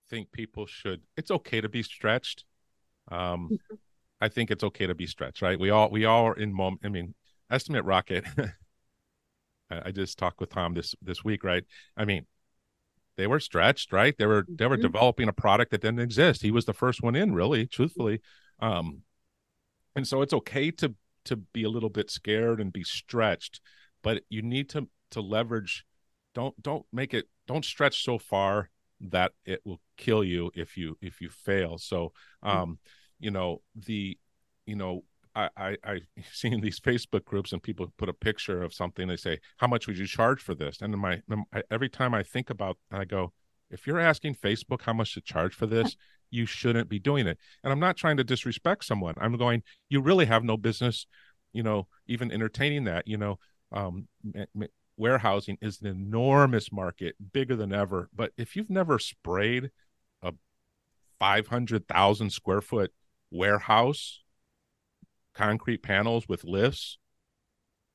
think 0.09 0.31
people 0.31 0.65
should, 0.65 1.01
it's 1.17 1.31
okay 1.31 1.61
to 1.61 1.69
be 1.69 1.83
stretched. 1.83 2.45
Um, 3.11 3.49
mm-hmm. 3.51 3.75
I 4.21 4.29
think 4.29 4.49
it's 4.49 4.63
okay 4.63 4.87
to 4.87 4.95
be 4.95 5.07
stretched, 5.07 5.41
right? 5.41 5.59
We 5.59 5.69
all, 5.69 5.89
we 5.89 6.05
all 6.05 6.25
are 6.27 6.35
in 6.35 6.53
moment. 6.53 6.81
I 6.83 6.89
mean, 6.89 7.13
estimate 7.51 7.85
rocket. 7.85 8.25
I 9.69 9.91
just 9.91 10.17
talked 10.17 10.39
with 10.39 10.49
Tom 10.49 10.73
this, 10.73 10.95
this 11.01 11.23
week, 11.23 11.43
right? 11.43 11.63
I 11.97 12.05
mean, 12.05 12.25
they 13.17 13.27
were 13.27 13.39
stretched, 13.39 13.93
right? 13.93 14.15
They 14.17 14.25
were, 14.25 14.45
they 14.47 14.67
were 14.67 14.75
mm-hmm. 14.75 14.81
developing 14.83 15.27
a 15.27 15.33
product 15.33 15.71
that 15.71 15.81
didn't 15.81 15.99
exist. 15.99 16.41
He 16.41 16.51
was 16.51 16.65
the 16.65 16.73
first 16.73 17.01
one 17.01 17.15
in 17.15 17.33
really, 17.33 17.65
truthfully. 17.65 18.21
Um, 18.59 19.01
and 19.95 20.07
so 20.07 20.21
it's 20.21 20.33
okay 20.33 20.71
to 20.71 20.95
to 21.25 21.35
be 21.35 21.63
a 21.63 21.69
little 21.69 21.89
bit 21.89 22.09
scared 22.09 22.59
and 22.61 22.71
be 22.71 22.83
stretched 22.83 23.59
but 24.03 24.23
you 24.29 24.41
need 24.41 24.69
to 24.69 24.87
to 25.11 25.21
leverage 25.21 25.85
don't 26.33 26.61
don't 26.61 26.85
make 26.91 27.13
it 27.13 27.25
don't 27.47 27.65
stretch 27.65 28.03
so 28.03 28.17
far 28.17 28.69
that 28.99 29.33
it 29.45 29.61
will 29.65 29.81
kill 29.97 30.23
you 30.23 30.51
if 30.55 30.77
you 30.77 30.97
if 31.01 31.21
you 31.21 31.29
fail 31.29 31.77
so 31.77 32.11
hmm. 32.43 32.49
um 32.49 32.79
you 33.19 33.31
know 33.31 33.61
the 33.75 34.17
you 34.65 34.75
know 34.75 35.03
I, 35.35 35.49
I 35.57 35.77
I 35.83 35.99
seen 36.31 36.61
these 36.61 36.79
Facebook 36.79 37.25
groups 37.25 37.51
and 37.51 37.61
people 37.61 37.93
put 37.97 38.09
a 38.09 38.13
picture 38.13 38.63
of 38.63 38.73
something. 38.73 39.07
They 39.07 39.17
say, 39.17 39.39
"How 39.57 39.67
much 39.67 39.87
would 39.87 39.97
you 39.97 40.07
charge 40.07 40.41
for 40.41 40.55
this?" 40.55 40.81
And 40.81 40.97
my 40.97 41.21
every 41.69 41.89
time 41.89 42.13
I 42.13 42.23
think 42.23 42.49
about, 42.49 42.77
I 42.91 43.05
go, 43.05 43.33
"If 43.69 43.85
you're 43.85 43.99
asking 43.99 44.35
Facebook 44.35 44.81
how 44.81 44.93
much 44.93 45.13
to 45.15 45.21
charge 45.21 45.53
for 45.53 45.65
this, 45.65 45.97
you 46.29 46.45
shouldn't 46.45 46.89
be 46.89 46.99
doing 46.99 47.27
it." 47.27 47.37
And 47.63 47.71
I'm 47.71 47.79
not 47.79 47.97
trying 47.97 48.17
to 48.17 48.23
disrespect 48.23 48.85
someone. 48.85 49.15
I'm 49.17 49.37
going, 49.37 49.63
"You 49.89 50.01
really 50.01 50.25
have 50.25 50.43
no 50.43 50.57
business, 50.57 51.07
you 51.53 51.63
know, 51.63 51.87
even 52.07 52.31
entertaining 52.31 52.85
that." 52.85 53.07
You 53.07 53.17
know, 53.17 53.39
um, 53.71 54.07
warehousing 54.97 55.57
is 55.61 55.81
an 55.81 55.87
enormous 55.87 56.71
market, 56.71 57.15
bigger 57.33 57.55
than 57.55 57.73
ever. 57.73 58.09
But 58.15 58.31
if 58.37 58.55
you've 58.55 58.69
never 58.69 58.99
sprayed 58.99 59.71
a 60.21 60.33
500,000 61.19 62.29
square 62.29 62.61
foot 62.61 62.93
warehouse 63.31 64.21
concrete 65.33 65.83
panels 65.83 66.27
with 66.27 66.43
lifts, 66.43 66.97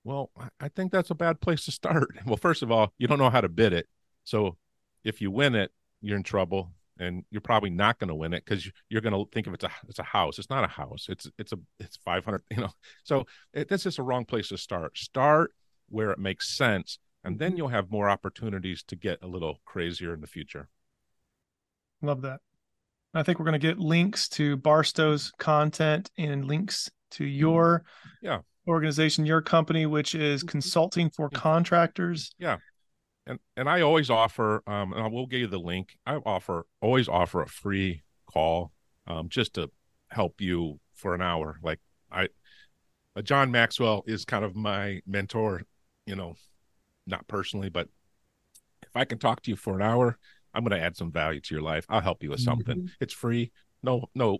well, 0.05 0.31
I 0.59 0.69
think 0.69 0.93
that's 0.93 1.11
a 1.11 1.15
bad 1.15 1.41
place 1.41 1.65
to 1.67 1.73
start. 1.73 2.09
Well, 2.27 2.37
first 2.37 2.63
of 2.63 2.71
all, 2.71 2.93
you 2.99 3.07
don't 3.07 3.19
know 3.19 3.31
how 3.31 3.41
to 3.41 3.49
bid 3.49 3.73
it. 3.73 3.87
So 4.25 4.57
if 5.05 5.21
you 5.21 5.31
win 5.31 5.55
it, 5.55 5.73
you're 6.01 6.17
in 6.17 6.23
trouble 6.23 6.73
and 7.01 7.25
you're 7.31 7.41
probably 7.41 7.71
not 7.71 7.99
going 7.99 8.09
to 8.09 8.15
win 8.15 8.35
it 8.35 8.45
because 8.45 8.71
you're 8.89 9.01
going 9.01 9.15
to 9.15 9.29
think 9.33 9.47
of 9.47 9.55
it's 9.55 9.65
a 9.65 9.71
it's 9.89 9.99
a 9.99 10.05
house. 10.05 10.39
It's 10.39 10.51
not 10.51 10.65
a 10.65 10.69
house. 10.69 11.07
It's 11.09 11.29
it's 11.39 11.53
a 11.53 11.59
it's 11.81 11.97
500. 12.05 12.43
You 12.51 12.63
know, 12.63 12.71
so 13.03 13.27
it, 13.53 13.69
that's 13.69 13.85
just 13.85 13.99
a 13.99 14.03
wrong 14.03 14.25
place 14.25 14.49
to 14.49 14.59
start. 14.59 14.97
Start 14.97 15.53
where 15.89 16.11
it 16.11 16.19
makes 16.19 16.57
sense, 16.57 16.99
and 17.25 17.39
then 17.39 17.51
mm-hmm. 17.51 17.59
you'll 17.59 17.69
have 17.69 17.91
more 17.91 18.09
opportunities 18.09 18.83
to 18.85 18.97
get 18.97 19.19
a 19.23 19.27
little 19.27 19.61
crazier 19.65 20.15
in 20.15 20.21
the 20.21 20.27
future. 20.27 20.69
Love 22.03 22.23
that. 22.23 22.41
I 23.15 23.23
think 23.23 23.39
we're 23.39 23.47
going 23.47 23.61
to 23.61 23.67
get 23.67 23.79
links 23.79 24.29
to 24.31 24.57
Barstow's 24.57 25.33
content 25.39 26.11
and 26.17 26.45
links 26.45 26.91
to 27.13 27.25
mm-hmm. 27.25 27.39
your 27.39 27.85
yeah 28.23 28.41
organization, 28.69 29.27
your 29.27 29.43
company, 29.43 29.87
which 29.87 30.15
is 30.15 30.41
mm-hmm. 30.41 30.49
Consulting 30.49 31.11
4 31.11 31.31
Contractors. 31.31 32.33
Yeah. 32.39 32.59
And 33.31 33.39
and 33.57 33.69
I 33.69 33.83
always 33.83 34.11
offer, 34.11 34.61
um, 34.67 34.93
and 34.93 35.03
I 35.03 35.07
will 35.07 35.27
give 35.27 35.41
you 35.41 35.47
the 35.47 35.59
link. 35.59 35.97
I 36.05 36.17
offer 36.17 36.67
always 36.81 37.09
offer 37.09 37.43
a 37.43 37.49
free 37.49 38.03
call, 38.27 38.73
um, 39.07 39.29
just 39.29 39.55
to 39.55 39.71
help 40.09 40.41
you 40.41 40.81
for 40.95 41.15
an 41.15 41.23
hour. 41.23 41.61
Like 41.63 41.79
I, 42.11 42.29
uh, 43.15 43.23
John 43.23 43.53
Maxwell 43.53 44.03
is 44.07 44.25
kind 44.25 44.45
of 44.45 44.57
my 44.57 45.01
mentor, 45.07 45.63
you 46.07 46.17
know, 46.17 46.35
not 47.07 47.29
personally, 47.29 47.69
but 47.69 47.89
if 48.83 48.97
I 48.97 49.05
can 49.05 49.19
talk 49.19 49.43
to 49.43 49.51
you 49.51 49.57
for 49.57 49.77
an 49.77 49.83
hour, 49.83 50.19
I'm 50.53 50.65
going 50.65 50.77
to 50.77 50.85
add 50.85 50.97
some 50.97 51.13
value 51.13 51.41
to 51.41 51.55
your 51.55 51.63
life. 51.63 51.87
I'll 51.89 52.01
help 52.01 52.25
you 52.25 52.31
with 52.31 52.41
something. 52.41 52.79
Mm-hmm. 52.79 52.95
It's 52.99 53.15
free. 53.15 53.53
No, 53.85 54.11
no 54.15 54.39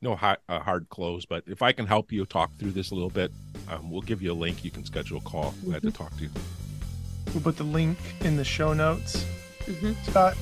no 0.00 0.16
high, 0.16 0.36
uh, 0.48 0.60
hard 0.60 0.88
close, 0.88 1.26
but 1.26 1.44
if 1.46 1.60
I 1.60 1.72
can 1.72 1.86
help 1.86 2.12
you 2.12 2.24
talk 2.24 2.56
through 2.58 2.72
this 2.72 2.92
a 2.92 2.94
little 2.94 3.10
bit, 3.10 3.30
um, 3.68 3.90
we'll 3.90 4.02
give 4.02 4.22
you 4.22 4.32
a 4.32 4.34
link. 4.34 4.64
You 4.64 4.70
can 4.70 4.84
schedule 4.84 5.18
a 5.18 5.22
call. 5.22 5.54
Glad 5.64 5.78
mm-hmm. 5.82 5.90
to 5.90 5.96
talk 5.96 6.16
to 6.16 6.24
you. 6.24 6.30
We'll 7.34 7.42
put 7.42 7.56
the 7.56 7.64
link 7.64 7.98
in 8.20 8.36
the 8.36 8.44
show 8.44 8.72
notes. 8.72 9.24
Mm-hmm. 9.64 9.92
Scott, 10.10 10.36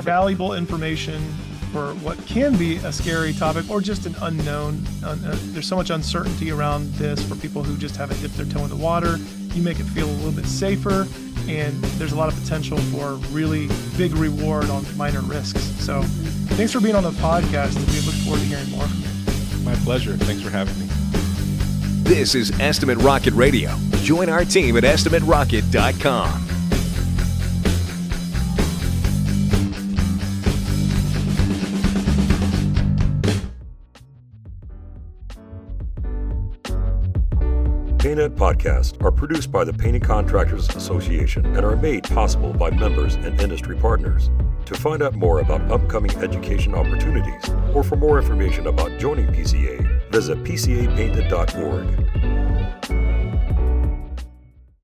valuable 0.00 0.54
information 0.54 1.20
for 1.72 1.94
what 1.96 2.18
can 2.26 2.56
be 2.56 2.76
a 2.76 2.92
scary 2.92 3.32
topic 3.32 3.68
or 3.70 3.80
just 3.80 4.06
an 4.06 4.14
unknown. 4.22 4.82
Uh, 5.04 5.16
there's 5.52 5.68
so 5.68 5.76
much 5.76 5.90
uncertainty 5.90 6.50
around 6.50 6.92
this 6.94 7.22
for 7.26 7.36
people 7.36 7.62
who 7.62 7.76
just 7.76 7.96
haven't 7.96 8.20
dipped 8.20 8.36
their 8.36 8.46
toe 8.46 8.64
in 8.64 8.70
the 8.70 8.76
water. 8.76 9.18
You 9.54 9.62
make 9.62 9.78
it 9.78 9.84
feel 9.84 10.08
a 10.08 10.12
little 10.12 10.32
bit 10.32 10.46
safer, 10.46 11.06
and 11.48 11.74
there's 11.98 12.12
a 12.12 12.16
lot 12.16 12.32
of 12.32 12.40
potential 12.40 12.78
for 12.78 13.14
really 13.32 13.68
big 13.96 14.12
reward 14.14 14.70
on 14.70 14.84
minor 14.96 15.20
risks. 15.20 15.62
So, 15.84 16.02
thanks 16.56 16.72
for 16.72 16.80
being 16.80 16.96
on 16.96 17.04
the 17.04 17.10
podcast. 17.12 17.76
And 17.76 17.86
we 17.86 18.00
look 18.00 18.14
forward 18.24 18.40
to 18.40 18.46
hearing 18.46 18.70
more 18.70 18.86
from 18.86 19.00
you. 19.00 19.64
My 19.64 19.74
pleasure. 19.84 20.16
Thanks 20.16 20.42
for 20.42 20.50
having 20.50 20.78
me. 20.78 20.99
This 22.10 22.34
is 22.34 22.50
Estimate 22.58 22.98
Rocket 22.98 23.32
Radio. 23.34 23.70
Join 23.98 24.28
our 24.28 24.44
team 24.44 24.76
at 24.76 24.82
estimaterocket.com. 24.82 26.48
Painted 38.00 38.34
podcasts 38.34 39.00
are 39.04 39.12
produced 39.12 39.52
by 39.52 39.62
the 39.62 39.72
Painting 39.72 40.00
Contractors 40.00 40.68
Association 40.74 41.46
and 41.46 41.64
are 41.64 41.76
made 41.76 42.02
possible 42.02 42.52
by 42.52 42.70
members 42.70 43.14
and 43.14 43.40
industry 43.40 43.76
partners. 43.76 44.30
To 44.66 44.74
find 44.74 45.00
out 45.00 45.14
more 45.14 45.38
about 45.38 45.60
upcoming 45.70 46.10
education 46.16 46.74
opportunities 46.74 47.48
or 47.72 47.84
for 47.84 47.94
more 47.94 48.18
information 48.18 48.66
about 48.66 48.98
joining 48.98 49.28
PCA, 49.28 49.99
visit 50.10 50.42
pcapainted.org. 50.44 52.19